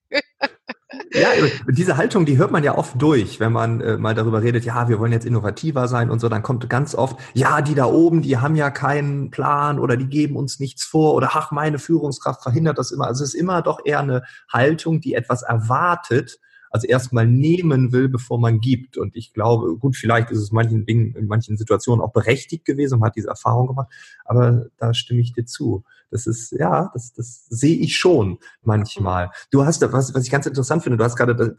Ja, 1.12 1.28
diese 1.70 1.98
Haltung, 1.98 2.26
die 2.26 2.38
hört 2.38 2.52
man 2.52 2.64
ja 2.64 2.78
oft 2.78 3.02
durch, 3.02 3.42
wenn 3.42 3.52
man 3.52 3.82
äh, 3.82 3.98
mal 3.98 4.16
darüber 4.16 4.42
redet, 4.42 4.64
ja, 4.64 4.88
wir 4.88 5.00
wollen 5.00 5.12
jetzt 5.12 5.26
innovativer 5.26 5.88
sein 5.90 6.10
und 6.10 6.20
so, 6.20 6.30
dann 6.30 6.44
kommt 6.44 6.70
ganz 6.70 6.96
oft, 6.96 7.20
ja, 7.34 7.62
die 7.62 7.76
da 7.76 7.86
oben, 7.86 8.22
die 8.22 8.38
haben 8.38 8.56
ja 8.56 8.70
keinen 8.70 9.30
Plan 9.30 9.80
oder 9.80 9.98
die 9.98 10.08
geben 10.08 10.38
uns 10.38 10.60
nichts 10.60 10.86
vor 10.86 11.14
oder 11.14 11.32
ach, 11.34 11.52
meine 11.52 11.78
Führungskraft 11.78 12.42
verhindert 12.42 12.78
das 12.78 12.92
immer. 12.92 13.08
Also 13.08 13.24
es 13.24 13.34
ist 13.34 13.40
immer 13.40 13.62
doch 13.62 13.82
eher 13.84 14.00
eine 14.00 14.24
Haltung, 14.52 15.02
die 15.02 15.14
etwas 15.14 15.44
erwartet, 15.44 16.40
also 16.70 16.88
erstmal 16.88 17.28
nehmen 17.28 17.92
will, 17.92 18.10
bevor 18.10 18.40
man 18.40 18.60
gibt. 18.60 18.98
Und 18.98 19.16
ich 19.16 19.34
glaube, 19.34 19.78
gut, 19.78 19.96
vielleicht 19.96 20.32
ist 20.32 20.40
es 20.40 20.52
manchen 20.52 20.86
Dingen, 20.86 21.16
in 21.16 21.28
manchen 21.28 21.58
Situationen 21.58 22.04
auch 22.04 22.12
berechtigt 22.12 22.66
gewesen, 22.66 23.00
man 23.00 23.08
hat 23.08 23.16
diese 23.16 23.30
Erfahrung 23.30 23.68
gemacht, 23.68 23.92
aber 24.26 24.68
da 24.78 24.94
stimme 24.94 25.22
ich 25.22 25.34
dir 25.34 25.46
zu. 25.46 25.84
Das 26.10 26.26
ist, 26.26 26.52
ja, 26.52 26.90
das, 26.94 27.12
das 27.14 27.46
sehe 27.50 27.78
ich 27.78 27.98
schon 27.98 28.40
manchmal. 28.64 29.30
Du 29.52 29.66
hast, 29.66 29.82
was, 29.82 30.14
was 30.14 30.24
ich 30.24 30.32
ganz 30.32 30.46
interessant 30.46 30.84
finde, 30.84 30.98
du 30.98 31.04
hast 31.04 31.18
gerade 31.18 31.36
das, 31.36 31.52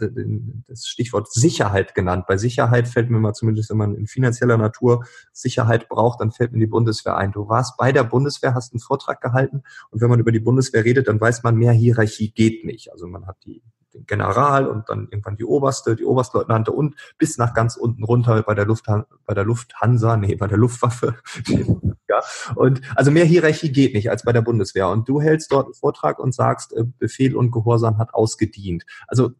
das 0.66 0.86
Stichwort 0.86 1.30
Sicherheit 1.30 1.94
genannt. 1.94 2.24
Bei 2.26 2.38
Sicherheit 2.38 2.88
fällt 2.88 3.10
mir 3.10 3.18
mal 3.18 3.34
zumindest, 3.34 3.68
wenn 3.70 3.76
man 3.76 3.94
in 3.94 4.06
finanzieller 4.06 4.56
Natur 4.56 5.04
Sicherheit 5.32 5.88
braucht, 5.88 6.20
dann 6.20 6.32
fällt 6.32 6.52
mir 6.52 6.60
die 6.60 6.66
Bundeswehr 6.66 7.16
ein. 7.16 7.32
Du 7.32 7.48
warst 7.48 7.76
bei 7.76 7.92
der 7.92 8.04
Bundeswehr, 8.04 8.54
hast 8.54 8.72
einen 8.72 8.80
Vortrag 8.80 9.20
gehalten 9.20 9.62
und 9.90 10.00
wenn 10.00 10.08
man 10.08 10.20
über 10.20 10.32
die 10.32 10.40
Bundeswehr 10.40 10.84
redet, 10.84 11.08
dann 11.08 11.20
weiß 11.20 11.42
man, 11.42 11.56
mehr 11.56 11.72
Hierarchie 11.72 12.30
geht 12.30 12.64
nicht. 12.64 12.90
Also 12.90 13.06
man 13.06 13.26
hat 13.26 13.36
die 13.44 13.62
den 13.94 14.06
General 14.06 14.66
und 14.66 14.88
dann 14.88 15.08
irgendwann 15.10 15.36
die 15.36 15.44
Oberste, 15.44 15.96
die 15.96 16.04
Oberstleutnante 16.04 16.72
und 16.72 16.94
bis 17.18 17.38
nach 17.38 17.54
ganz 17.54 17.76
unten 17.76 18.04
runter 18.04 18.42
bei 18.42 18.54
der 18.54 18.66
Lufthansa, 18.66 19.06
bei 19.24 19.34
der 19.34 19.44
Lufthansa, 19.44 20.16
nee, 20.16 20.34
bei 20.36 20.46
der 20.46 20.58
Luftwaffe. 20.58 21.16
ja. 22.08 22.22
Und 22.54 22.80
also 22.96 23.10
mehr 23.10 23.24
Hierarchie 23.24 23.72
geht 23.72 23.94
nicht 23.94 24.10
als 24.10 24.24
bei 24.24 24.32
der 24.32 24.42
Bundeswehr. 24.42 24.88
Und 24.88 25.08
du 25.08 25.20
hältst 25.20 25.52
dort 25.52 25.66
einen 25.66 25.74
Vortrag 25.74 26.18
und 26.18 26.34
sagst, 26.34 26.72
äh, 26.74 26.84
Befehl 26.98 27.36
und 27.36 27.50
Gehorsam 27.50 27.98
hat 27.98 28.14
ausgedient. 28.14 28.84
Also 29.06 29.30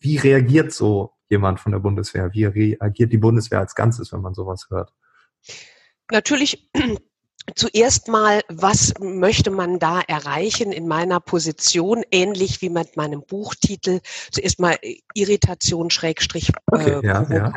wie 0.00 0.16
reagiert 0.16 0.72
so 0.72 1.12
jemand 1.28 1.60
von 1.60 1.72
der 1.72 1.78
Bundeswehr? 1.78 2.32
Wie 2.32 2.44
reagiert 2.44 3.12
die 3.12 3.18
Bundeswehr 3.18 3.60
als 3.60 3.74
Ganzes, 3.74 4.12
wenn 4.12 4.20
man 4.20 4.34
sowas 4.34 4.66
hört? 4.70 4.92
Natürlich 6.10 6.70
Zuerst 7.56 8.06
mal, 8.08 8.42
was 8.48 8.94
möchte 9.00 9.50
man 9.50 9.78
da 9.78 10.00
erreichen 10.00 10.70
in 10.70 10.86
meiner 10.86 11.18
Position, 11.18 12.04
ähnlich 12.10 12.62
wie 12.62 12.70
mit 12.70 12.96
meinem 12.96 13.22
Buchtitel. 13.22 14.00
Zuerst 14.30 14.60
mal 14.60 14.78
Irritation 15.14 15.90
Schrägstrich 15.90 16.50
äh, 16.70 16.94
okay, 16.96 17.06
ja, 17.06 17.26
ja. 17.30 17.52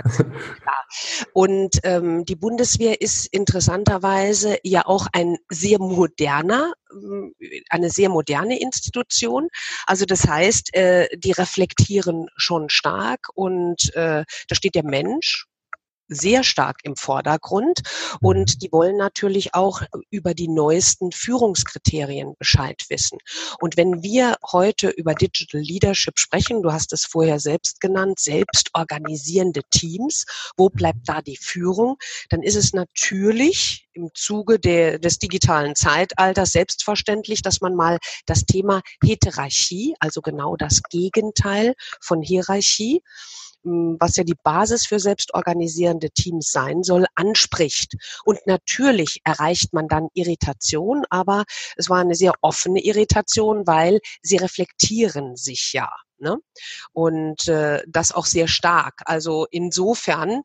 Und 1.34 1.80
ähm, 1.84 2.26
die 2.26 2.36
Bundeswehr 2.36 3.00
ist 3.02 3.28
interessanterweise 3.28 4.58
ja 4.64 4.86
auch 4.86 5.08
ein 5.14 5.38
sehr 5.50 5.80
moderner, 5.80 6.74
äh, 7.40 7.62
eine 7.70 7.90
sehr 7.92 8.10
moderne 8.10 8.60
Institution. 8.60 9.50
Also 9.86 10.06
das 10.06 10.28
heißt, 10.28 10.74
äh, 10.74 11.08
die 11.16 11.32
reflektieren 11.32 12.28
schon 12.36 12.70
stark 12.70 13.28
und 13.36 13.94
äh, 13.96 14.24
da 14.48 14.56
steht 14.56 14.76
der 14.76 14.86
Mensch 14.86 15.46
sehr 16.08 16.44
stark 16.44 16.78
im 16.84 16.96
Vordergrund 16.96 17.82
und 18.22 18.56
mhm. 18.56 18.60
die 18.60 18.72
wollen 18.72 18.98
natürlich 18.98 19.54
auch 19.54 19.82
über 20.10 20.34
die 20.34 20.48
neuesten 20.48 21.12
Führungskriterien 21.12 22.36
Bescheid 22.38 22.84
wissen. 22.90 23.18
Und 23.60 23.78
wenn 23.78 24.04
wir 24.04 24.36
heute 24.52 24.90
über 24.90 25.16
Digital 25.16 25.62
Leadership 25.62 26.20
sprechen, 26.20 26.62
du 26.62 26.72
hast 26.72 26.94
es 26.94 27.06
vorher 27.06 27.40
selbst 27.40 27.82
genannt, 27.82 28.20
selbst 28.20 28.70
organisierende 28.74 29.62
Teams, 29.72 30.26
wo 30.58 30.70
bleibt 30.70 31.08
da 31.08 31.22
die 31.22 31.38
Führung? 31.38 31.98
Dann 32.30 32.44
ist 32.44 32.56
es 32.56 32.74
natürlich 32.74 33.85
im 33.96 34.10
Zuge 34.14 34.60
der, 34.60 35.00
des 35.00 35.20
digitalen 35.20 35.76
Zeitalters 35.76 36.52
selbstverständlich, 36.52 37.42
dass 37.42 37.62
man 37.62 37.76
mal 37.76 37.98
das 38.26 38.46
Thema 38.46 38.82
Heterarchie, 39.04 39.96
also 40.00 40.22
genau 40.22 40.56
das 40.56 40.84
Gegenteil 40.84 41.74
von 42.02 42.22
Hierarchie, 42.22 43.02
was 43.66 44.16
ja 44.16 44.24
die 44.24 44.36
Basis 44.44 44.86
für 44.86 45.00
selbstorganisierende 45.00 46.12
Teams 46.12 46.52
sein 46.52 46.84
soll, 46.84 47.06
anspricht. 47.16 47.96
Und 48.24 48.40
natürlich 48.46 49.22
erreicht 49.24 49.74
man 49.74 49.88
dann 49.88 50.10
Irritation, 50.14 51.04
aber 51.10 51.46
es 51.76 51.90
war 51.90 52.00
eine 52.00 52.16
sehr 52.16 52.34
offene 52.42 52.84
Irritation, 52.84 53.66
weil 53.66 54.00
sie 54.22 54.38
reflektieren 54.38 55.36
sich 55.36 55.74
ja. 55.74 55.90
Ne? 56.18 56.38
Und 56.94 57.48
äh, 57.48 57.84
das 57.88 58.12
auch 58.12 58.26
sehr 58.26 58.48
stark. 58.48 59.02
Also 59.06 59.46
insofern 59.52 60.42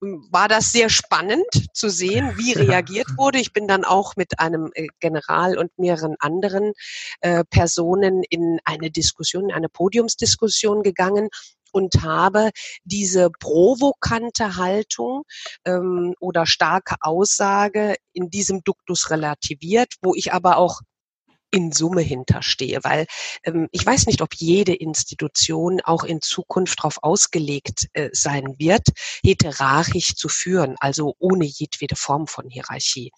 war 0.00 0.48
das 0.48 0.72
sehr 0.72 0.90
spannend 0.90 1.46
zu 1.72 1.88
sehen, 1.88 2.36
wie 2.36 2.52
reagiert 2.52 3.08
wurde. 3.16 3.38
Ich 3.38 3.52
bin 3.52 3.66
dann 3.66 3.84
auch 3.84 4.14
mit 4.16 4.38
einem 4.38 4.70
äh, 4.74 4.88
General 5.00 5.56
und 5.56 5.76
mehreren 5.78 6.16
anderen 6.18 6.72
äh, 7.20 7.44
Personen 7.48 8.22
in 8.28 8.58
eine 8.64 8.90
Diskussion, 8.90 9.50
eine 9.52 9.68
Podiumsdiskussion 9.68 10.82
gegangen 10.82 11.28
und 11.74 12.02
habe 12.02 12.50
diese 12.84 13.30
provokante 13.40 14.56
Haltung 14.56 15.24
ähm, 15.64 16.14
oder 16.20 16.46
starke 16.46 16.94
Aussage 17.00 17.96
in 18.12 18.30
diesem 18.30 18.62
Duktus 18.62 19.10
relativiert, 19.10 19.94
wo 20.00 20.14
ich 20.14 20.32
aber 20.32 20.56
auch 20.56 20.80
in 21.54 21.70
Summe 21.70 22.02
hinterstehe, 22.02 22.80
weil 22.82 23.06
ähm, 23.44 23.68
ich 23.70 23.86
weiß 23.86 24.06
nicht, 24.06 24.22
ob 24.22 24.34
jede 24.34 24.74
Institution 24.74 25.80
auch 25.82 26.02
in 26.02 26.20
Zukunft 26.20 26.80
darauf 26.80 26.98
ausgelegt 27.02 27.86
äh, 27.92 28.10
sein 28.12 28.56
wird, 28.58 28.88
hierarchisch 29.22 30.16
zu 30.16 30.28
führen, 30.28 30.74
also 30.80 31.14
ohne 31.18 31.44
jedwede 31.44 31.94
Form 31.94 32.26
von 32.26 32.50
Hierarchie. 32.50 33.12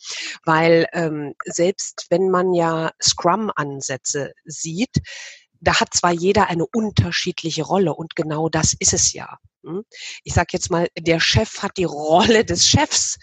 Weil 0.44 0.87
ähm, 0.92 1.35
selbst 1.46 2.07
wenn 2.11 2.29
man 2.29 2.53
ja 2.53 2.92
Scrum-Ansätze 3.03 4.33
sieht, 4.44 5.01
da 5.61 5.81
hat 5.81 5.94
zwar 5.94 6.12
jeder 6.12 6.49
eine 6.49 6.66
unterschiedliche 6.66 7.62
Rolle 7.62 7.94
und 7.94 8.16
genau 8.16 8.51
das 8.51 8.75
ist 8.79 8.92
es 8.92 9.14
ja. 9.14 9.38
Hm? 9.64 9.85
Ich 10.25 10.35
sage 10.35 10.49
jetzt 10.53 10.70
mal, 10.70 10.88
der 10.99 11.20
Chef 11.20 11.62
hat 11.62 11.79
die 11.79 11.85
Rolle 11.85 12.44
des 12.44 12.68
Chefs. 12.68 13.16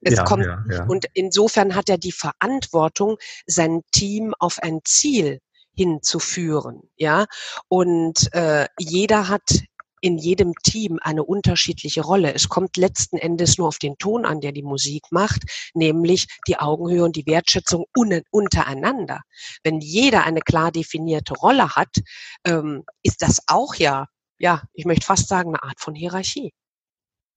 Es 0.00 0.16
ja, 0.16 0.24
kommt, 0.24 0.44
ja, 0.44 0.64
ja. 0.70 0.84
Und 0.86 1.06
insofern 1.14 1.74
hat 1.74 1.88
er 1.88 1.98
die 1.98 2.12
Verantwortung, 2.12 3.16
sein 3.46 3.82
Team 3.90 4.34
auf 4.38 4.58
ein 4.60 4.80
Ziel 4.84 5.40
hinzuführen. 5.74 6.82
Ja, 6.96 7.26
und 7.68 8.32
äh, 8.32 8.66
jeder 8.78 9.28
hat 9.28 9.42
in 10.00 10.18
jedem 10.18 10.54
Team 10.62 10.98
eine 11.02 11.24
unterschiedliche 11.24 12.02
Rolle. 12.02 12.34
Es 12.34 12.48
kommt 12.48 12.76
letzten 12.76 13.16
Endes 13.16 13.58
nur 13.58 13.68
auf 13.68 13.78
den 13.78 13.98
Ton 13.98 14.24
an, 14.24 14.40
der 14.40 14.52
die 14.52 14.62
Musik 14.62 15.04
macht, 15.10 15.42
nämlich 15.74 16.26
die 16.46 16.58
Augenhöhe 16.58 17.04
und 17.04 17.16
die 17.16 17.26
Wertschätzung 17.26 17.84
untereinander. 18.30 19.22
Wenn 19.64 19.80
jeder 19.80 20.24
eine 20.24 20.40
klar 20.40 20.72
definierte 20.72 21.34
Rolle 21.34 21.74
hat, 21.74 21.94
ähm, 22.44 22.84
ist 23.02 23.22
das 23.22 23.40
auch 23.46 23.74
ja, 23.74 24.06
ja, 24.38 24.62
ich 24.72 24.84
möchte 24.84 25.06
fast 25.06 25.28
sagen, 25.28 25.50
eine 25.50 25.62
Art 25.62 25.80
von 25.80 25.94
Hierarchie. 25.94 26.52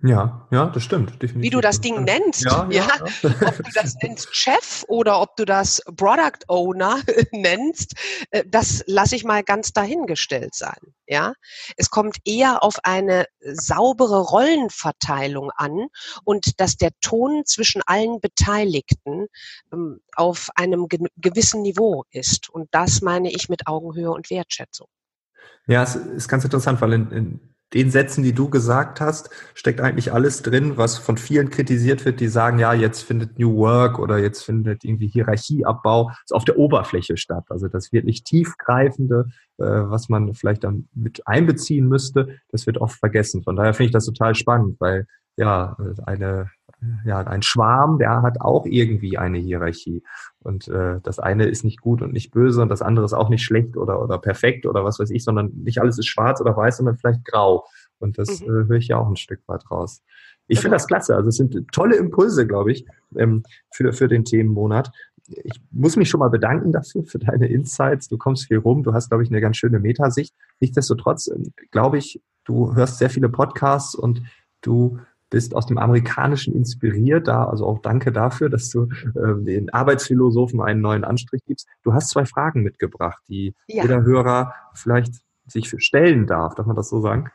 Ja, 0.03 0.47
ja, 0.49 0.65
das 0.65 0.83
stimmt. 0.83 1.21
Definitiv. 1.21 1.43
Wie 1.43 1.49
du 1.51 1.61
das 1.61 1.79
Ding 1.79 2.03
nennst, 2.03 2.43
ja, 2.43 2.67
ja, 2.71 2.87
ja. 2.87 3.03
ob 3.47 3.57
du 3.57 3.71
das 3.73 3.95
nennst 4.01 4.35
Chef 4.35 4.83
oder 4.87 5.21
ob 5.21 5.35
du 5.35 5.45
das 5.45 5.81
Product 5.95 6.39
Owner 6.47 7.01
nennst, 7.31 7.93
äh, 8.31 8.43
das 8.47 8.83
lasse 8.87 9.15
ich 9.15 9.23
mal 9.23 9.43
ganz 9.43 9.73
dahingestellt 9.73 10.55
sein. 10.55 10.79
Ja, 11.05 11.33
es 11.77 11.89
kommt 11.89 12.17
eher 12.25 12.63
auf 12.63 12.79
eine 12.83 13.25
saubere 13.41 14.21
Rollenverteilung 14.21 15.51
an 15.55 15.87
und 16.23 16.59
dass 16.59 16.77
der 16.77 16.91
Ton 17.01 17.43
zwischen 17.45 17.81
allen 17.85 18.21
Beteiligten 18.21 19.27
ähm, 19.71 19.99
auf 20.15 20.49
einem 20.55 20.87
gewissen 21.17 21.61
Niveau 21.61 22.05
ist. 22.09 22.49
Und 22.49 22.69
das 22.71 23.01
meine 23.01 23.31
ich 23.31 23.49
mit 23.49 23.67
Augenhöhe 23.67 24.11
und 24.11 24.31
Wertschätzung. 24.31 24.87
Ja, 25.67 25.83
es 25.83 25.95
ist 25.95 26.27
ganz 26.27 26.43
interessant, 26.43 26.81
weil 26.81 26.93
in, 26.93 27.11
in 27.11 27.50
den 27.73 27.89
Sätzen, 27.89 28.23
die 28.23 28.33
du 28.33 28.49
gesagt 28.49 28.99
hast, 28.99 29.29
steckt 29.53 29.79
eigentlich 29.79 30.11
alles 30.11 30.41
drin, 30.41 30.77
was 30.77 30.97
von 30.97 31.17
vielen 31.17 31.49
kritisiert 31.49 32.05
wird, 32.05 32.19
die 32.19 32.27
sagen, 32.27 32.59
ja, 32.59 32.73
jetzt 32.73 33.01
findet 33.03 33.39
New 33.39 33.55
Work 33.57 33.99
oder 33.99 34.17
jetzt 34.17 34.43
findet 34.43 34.83
irgendwie 34.83 35.07
Hierarchieabbau 35.07 36.11
auf 36.31 36.45
der 36.45 36.57
Oberfläche 36.57 37.17
statt. 37.17 37.45
Also 37.49 37.67
das 37.67 37.91
wirklich 37.93 38.23
tiefgreifende, 38.23 39.27
äh, 39.57 39.63
was 39.63 40.09
man 40.09 40.33
vielleicht 40.33 40.63
dann 40.63 40.89
mit 40.93 41.25
einbeziehen 41.27 41.87
müsste, 41.87 42.39
das 42.49 42.67
wird 42.67 42.77
oft 42.77 42.99
vergessen. 42.99 43.43
Von 43.43 43.55
daher 43.55 43.73
finde 43.73 43.87
ich 43.87 43.93
das 43.93 44.05
total 44.05 44.35
spannend, 44.35 44.75
weil 44.79 45.07
ja, 45.37 45.77
eine 46.05 46.49
ja, 47.05 47.19
ein 47.19 47.41
Schwarm, 47.41 47.99
der 47.99 48.21
hat 48.21 48.41
auch 48.41 48.65
irgendwie 48.65 49.17
eine 49.17 49.37
Hierarchie. 49.37 50.03
Und 50.43 50.67
äh, 50.67 50.99
das 51.03 51.19
eine 51.19 51.45
ist 51.45 51.63
nicht 51.63 51.81
gut 51.81 52.01
und 52.01 52.13
nicht 52.13 52.31
böse 52.31 52.61
und 52.61 52.69
das 52.69 52.81
andere 52.81 53.05
ist 53.05 53.13
auch 53.13 53.29
nicht 53.29 53.43
schlecht 53.43 53.77
oder, 53.77 54.01
oder 54.01 54.17
perfekt 54.17 54.65
oder 54.65 54.83
was 54.83 54.99
weiß 54.99 55.11
ich, 55.11 55.23
sondern 55.23 55.51
nicht 55.63 55.79
alles 55.79 55.99
ist 55.99 56.07
schwarz 56.07 56.41
oder 56.41 56.57
weiß, 56.57 56.77
sondern 56.77 56.97
vielleicht 56.97 57.23
grau. 57.25 57.65
Und 57.99 58.17
das 58.17 58.41
mhm. 58.41 58.47
äh, 58.47 58.67
höre 58.67 58.77
ich 58.77 58.87
ja 58.87 58.97
auch 58.97 59.07
ein 59.07 59.17
Stück 59.17 59.41
weit 59.47 59.69
raus. 59.69 60.01
Ich 60.47 60.59
finde 60.59 60.75
das 60.75 60.87
klasse. 60.87 61.15
Also 61.15 61.29
es 61.29 61.37
sind 61.37 61.71
tolle 61.71 61.95
Impulse, 61.95 62.47
glaube 62.47 62.71
ich, 62.71 62.85
ähm, 63.15 63.43
für, 63.71 63.93
für 63.93 64.07
den 64.07 64.25
Themenmonat. 64.25 64.91
Ich 65.27 65.61
muss 65.69 65.95
mich 65.95 66.09
schon 66.09 66.19
mal 66.19 66.29
bedanken 66.29 66.71
dafür, 66.71 67.03
für 67.03 67.19
deine 67.19 67.47
Insights. 67.47 68.07
Du 68.07 68.17
kommst 68.17 68.47
viel 68.47 68.57
rum. 68.57 68.83
Du 68.83 68.93
hast, 68.93 69.09
glaube 69.09 69.23
ich, 69.23 69.29
eine 69.29 69.39
ganz 69.39 69.57
schöne 69.57 69.79
Metasicht. 69.79 70.35
Nichtsdestotrotz, 70.59 71.27
ähm, 71.27 71.53
glaube 71.69 71.99
ich, 71.99 72.21
du 72.43 72.75
hörst 72.75 72.97
sehr 72.97 73.09
viele 73.09 73.29
Podcasts 73.29 73.95
und 73.95 74.23
du 74.61 74.99
bist 75.31 75.55
aus 75.55 75.65
dem 75.65 75.79
Amerikanischen 75.79 76.53
inspiriert, 76.53 77.27
da, 77.27 77.45
also 77.45 77.65
auch 77.65 77.79
danke 77.79 78.11
dafür, 78.11 78.49
dass 78.49 78.69
du 78.69 78.83
äh, 79.15 79.43
den 79.43 79.73
Arbeitsphilosophen 79.73 80.61
einen 80.61 80.81
neuen 80.81 81.03
Anstrich 81.03 81.41
gibst. 81.47 81.67
Du 81.83 81.93
hast 81.93 82.09
zwei 82.09 82.25
Fragen 82.25 82.61
mitgebracht, 82.61 83.23
die 83.27 83.55
ja. 83.67 83.81
jeder 83.81 84.03
Hörer 84.03 84.53
vielleicht 84.75 85.15
sich 85.47 85.73
stellen 85.79 86.27
darf. 86.27 86.53
Darf 86.53 86.67
man 86.67 86.75
das 86.75 86.89
so 86.89 87.01
sagen? 87.01 87.31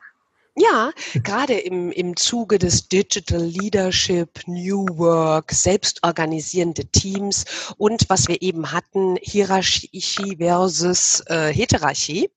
Ja, 0.58 0.90
gerade 1.22 1.52
im, 1.52 1.92
im 1.92 2.16
Zuge 2.16 2.58
des 2.58 2.88
Digital 2.88 3.42
Leadership, 3.42 4.40
New 4.46 4.86
Work, 4.96 5.52
selbstorganisierende 5.52 6.86
Teams 6.86 7.44
und 7.76 8.08
was 8.08 8.26
wir 8.26 8.40
eben 8.40 8.72
hatten, 8.72 9.16
Hierarchie 9.20 10.36
versus 10.38 11.22
äh, 11.26 11.52
Heterarchie, 11.52 12.30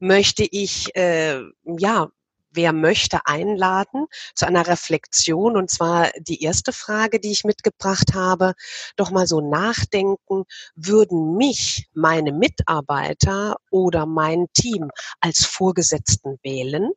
möchte 0.00 0.42
ich 0.50 0.96
äh, 0.96 1.42
ja 1.64 2.10
wer 2.50 2.72
möchte, 2.72 3.20
einladen 3.26 4.06
zu 4.34 4.46
einer 4.46 4.66
Reflexion. 4.66 5.56
Und 5.56 5.70
zwar 5.70 6.10
die 6.18 6.42
erste 6.42 6.72
Frage, 6.72 7.20
die 7.20 7.32
ich 7.32 7.44
mitgebracht 7.44 8.14
habe, 8.14 8.54
doch 8.96 9.10
mal 9.10 9.26
so 9.26 9.40
nachdenken, 9.40 10.44
würden 10.74 11.36
mich 11.36 11.88
meine 11.94 12.32
Mitarbeiter 12.32 13.56
oder 13.70 14.06
mein 14.06 14.46
Team 14.52 14.90
als 15.20 15.44
Vorgesetzten 15.44 16.38
wählen? 16.42 16.90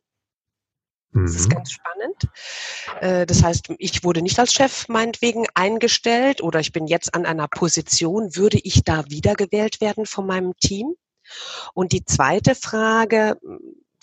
Das 1.14 1.36
ist 1.36 1.48
mhm. 1.48 1.54
ganz 1.54 1.70
spannend. 1.70 2.28
Äh, 3.00 3.24
das 3.24 3.42
heißt, 3.42 3.68
ich 3.78 4.02
wurde 4.02 4.20
nicht 4.20 4.38
als 4.40 4.52
Chef 4.52 4.88
meinetwegen 4.88 5.46
eingestellt 5.54 6.42
oder 6.42 6.58
ich 6.58 6.72
bin 6.72 6.88
jetzt 6.88 7.14
an 7.14 7.24
einer 7.24 7.46
Position. 7.46 8.34
Würde 8.34 8.58
ich 8.58 8.82
da 8.82 9.04
wiedergewählt 9.08 9.80
werden 9.80 10.06
von 10.06 10.26
meinem 10.26 10.56
Team? 10.56 10.96
Und 11.72 11.92
die 11.92 12.04
zweite 12.04 12.54
Frage, 12.54 13.38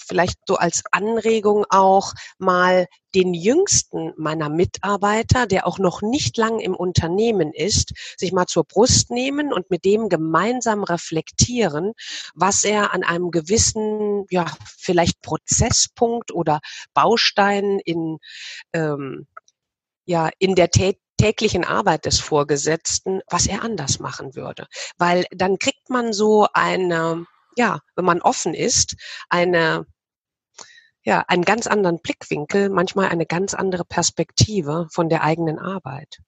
vielleicht 0.06 0.40
so 0.48 0.56
als 0.56 0.84
Anregung 0.92 1.66
auch 1.70 2.14
mal 2.38 2.88
den 3.14 3.34
jüngsten 3.34 4.14
meiner 4.18 4.50
Mitarbeiter, 4.50 5.46
der 5.46 5.68
auch 5.68 5.80
noch 5.80 6.02
nicht 6.02 6.38
lang 6.38 6.60
im 6.60 6.76
Unternehmen 6.76 7.54
ist, 7.54 7.94
sich 8.18 8.32
mal 8.32 8.46
zur 8.46 8.64
Brust 8.64 9.12
nehmen 9.12 9.52
und 9.52 9.70
mit 9.70 9.86
dem 9.86 10.10
gemeinsam 10.10 10.84
reflektieren, 10.84 11.94
was 12.36 12.64
er 12.64 12.94
an 12.94 13.04
einem 13.04 13.32
gewissen, 13.32 14.26
ja, 14.30 14.46
vielleicht 14.78 15.22
Prozesspunkt 15.22 16.32
oder 16.32 16.60
Baustein 16.94 17.80
in, 17.84 18.18
ähm, 18.74 19.28
ja, 20.06 20.30
in 20.40 20.56
der 20.56 20.70
Tät 20.70 20.98
täglichen 21.22 21.64
Arbeit 21.64 22.06
des 22.06 22.20
Vorgesetzten, 22.20 23.22
was 23.30 23.46
er 23.46 23.64
anders 23.64 24.00
machen 24.00 24.36
würde. 24.36 24.66
Weil 24.98 25.26
dann 25.30 25.60
kriegt 25.60 25.88
man 25.90 26.14
so 26.14 26.48
eine, 26.52 27.28
ja, 27.56 27.80
wenn 27.96 28.06
man 28.06 28.22
offen 28.22 28.54
ist, 28.54 28.96
eine 29.30 29.86
ja, 31.04 31.24
einen 31.28 31.44
ganz 31.44 31.68
anderen 31.68 32.00
Blickwinkel, 32.00 32.70
manchmal 32.70 33.10
eine 33.10 33.26
ganz 33.26 33.54
andere 33.54 33.86
Perspektive 33.86 34.88
von 34.92 35.10
der 35.10 35.24
eigenen 35.24 35.58
Arbeit. 35.58 36.20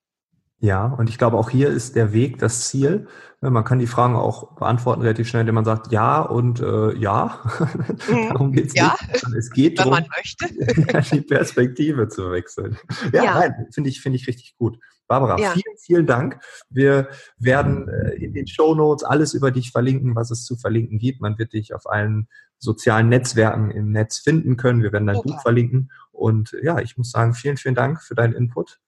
Ja, 0.64 0.86
und 0.86 1.10
ich 1.10 1.18
glaube, 1.18 1.38
auch 1.38 1.50
hier 1.50 1.68
ist 1.68 1.98
der 1.98 2.14
Weg 2.14 2.40
das 2.40 2.70
Ziel. 2.70 3.06
Man 3.42 3.66
kann 3.66 3.80
die 3.80 3.88
Fragen 3.88 4.16
auch 4.16 4.56
beantworten 4.56 5.02
relativ 5.02 5.28
schnell, 5.28 5.42
indem 5.42 5.56
man 5.56 5.66
sagt 5.66 5.92
ja 5.92 6.22
und 6.22 6.62
äh, 6.62 6.96
ja. 6.98 7.42
Mhm. 8.08 8.30
darum 8.30 8.52
geht's 8.54 8.74
ja. 8.74 8.96
nicht. 9.12 9.26
Es 9.38 9.50
geht 9.50 9.78
darum, 9.78 9.98
die 11.12 11.22
Perspektive 11.22 12.08
zu 12.08 12.32
wechseln. 12.32 12.78
Ja, 13.12 13.24
ja. 13.26 13.40
nein, 13.40 13.68
finde 13.74 13.90
ich, 13.90 14.00
finde 14.00 14.16
ich 14.16 14.26
richtig 14.26 14.56
gut. 14.58 14.80
Barbara, 15.08 15.38
ja. 15.38 15.52
vielen, 15.52 15.78
vielen 15.78 16.06
Dank. 16.06 16.40
Wir 16.70 17.10
werden 17.38 17.90
äh, 17.90 18.12
in 18.24 18.34
den 18.34 18.48
Show 18.48 18.74
Notes 18.74 19.04
alles 19.04 19.34
über 19.34 19.52
dich 19.52 19.72
verlinken, 19.72 20.16
was 20.16 20.32
es 20.32 20.46
zu 20.46 20.56
verlinken 20.56 20.98
gibt. 20.98 21.20
Man 21.20 21.38
wird 21.38 21.52
dich 21.52 21.74
auf 21.74 21.90
allen 21.90 22.30
sozialen 22.58 23.10
Netzwerken 23.10 23.70
im 23.70 23.92
Netz 23.92 24.20
finden 24.20 24.56
können. 24.56 24.82
Wir 24.82 24.94
werden 24.94 25.08
dein 25.08 25.18
Super. 25.18 25.34
Buch 25.34 25.42
verlinken. 25.42 25.92
Und 26.14 26.56
ja, 26.64 26.80
ich 26.80 26.98
muss 26.98 27.12
sagen, 27.12 27.34
vielen, 27.34 27.58
vielen 27.58 27.76
Dank 27.76 28.02
für 28.02 28.16
deinen 28.16 28.34
Input. 28.34 28.80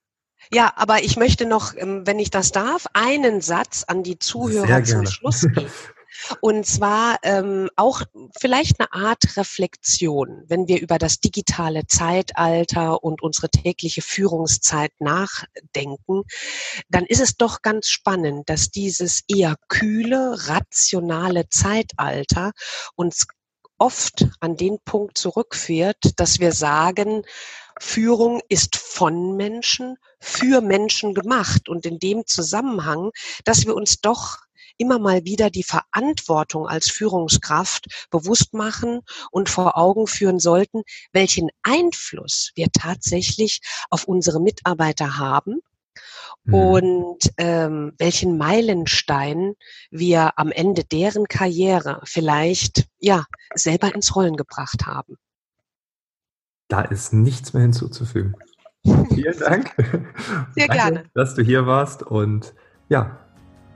Ja, 0.51 0.73
aber 0.75 1.03
ich 1.03 1.17
möchte 1.17 1.45
noch, 1.45 1.73
ähm, 1.75 2.05
wenn 2.05 2.19
ich 2.19 2.29
das 2.29 2.51
darf, 2.51 2.86
einen 2.93 3.41
Satz 3.41 3.84
an 3.88 4.03
die 4.03 4.19
Zuhörer 4.19 4.84
zum 4.84 5.05
Schluss 5.05 5.41
geben. 5.41 5.69
Und 6.41 6.65
zwar 6.65 7.17
ähm, 7.23 7.69
auch 7.75 8.01
vielleicht 8.39 8.79
eine 8.79 8.93
Art 8.93 9.38
Reflexion, 9.38 10.43
wenn 10.47 10.67
wir 10.67 10.81
über 10.81 10.97
das 10.97 11.19
digitale 11.19 11.88
Zeitalter 11.88 13.03
und 13.03 13.21
unsere 13.21 13.49
tägliche 13.49 14.01
Führungszeit 14.01 14.91
nachdenken, 14.99 16.23
dann 16.89 17.05
ist 17.05 17.21
es 17.21 17.36
doch 17.38 17.62
ganz 17.62 17.89
spannend, 17.89 18.49
dass 18.49 18.71
dieses 18.71 19.23
eher 19.27 19.55
kühle, 19.67 20.36
rationale 20.47 21.49
Zeitalter 21.49 22.51
uns 22.95 23.27
oft 23.77 24.25
an 24.39 24.55
den 24.55 24.77
Punkt 24.86 25.17
zurückführt, 25.17 25.97
dass 26.17 26.39
wir 26.39 26.53
sagen, 26.53 27.23
Führung 27.79 28.41
ist 28.49 28.75
von 28.75 29.35
Menschen, 29.35 29.97
für 30.19 30.61
Menschen 30.61 31.13
gemacht. 31.13 31.69
Und 31.69 31.85
in 31.85 31.99
dem 31.99 32.25
Zusammenhang, 32.25 33.11
dass 33.43 33.65
wir 33.65 33.75
uns 33.75 34.01
doch 34.01 34.38
immer 34.77 34.99
mal 34.99 35.23
wieder 35.25 35.49
die 35.49 35.63
Verantwortung 35.63 36.67
als 36.67 36.89
Führungskraft 36.89 38.07
bewusst 38.09 38.53
machen 38.53 39.01
und 39.31 39.49
vor 39.49 39.77
Augen 39.77 40.07
führen 40.07 40.39
sollten, 40.39 40.83
welchen 41.13 41.49
Einfluss 41.63 42.51
wir 42.55 42.67
tatsächlich 42.71 43.61
auf 43.89 44.05
unsere 44.05 44.41
Mitarbeiter 44.41 45.17
haben 45.17 45.61
mhm. 46.43 46.53
und 46.53 47.31
ähm, 47.38 47.93
welchen 47.97 48.38
Meilenstein 48.38 49.53
wir 49.91 50.38
am 50.38 50.51
Ende 50.51 50.83
deren 50.83 51.25
Karriere 51.27 52.01
vielleicht 52.03 52.85
ja 52.99 53.25
selber 53.53 53.93
ins 53.93 54.15
Rollen 54.15 54.35
gebracht 54.35 54.85
haben. 54.85 55.17
Da 56.67 56.82
ist 56.82 57.13
nichts 57.13 57.54
mehr 57.54 57.63
hinzuzufügen. 57.63 58.36
Vielen 58.84 59.39
Dank. 59.39 59.73
Sehr 60.56 60.67
Danke, 60.67 60.73
gerne. 60.73 61.04
Dass 61.13 61.36
du 61.36 61.41
hier 61.41 61.65
warst 61.65 62.04
und 62.04 62.54
ja, 62.89 63.17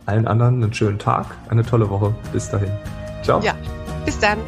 allen 0.06 0.28
anderen 0.28 0.64
einen 0.64 0.74
schönen 0.74 1.00
Tag, 1.00 1.26
eine 1.50 1.64
tolle 1.64 1.90
Woche. 1.90 2.16
Bis 2.32 2.50
dahin. 2.50 2.72
Ciao. 3.24 3.42
Ja, 3.42 3.56
bis 4.06 4.20
dann. 4.20 4.40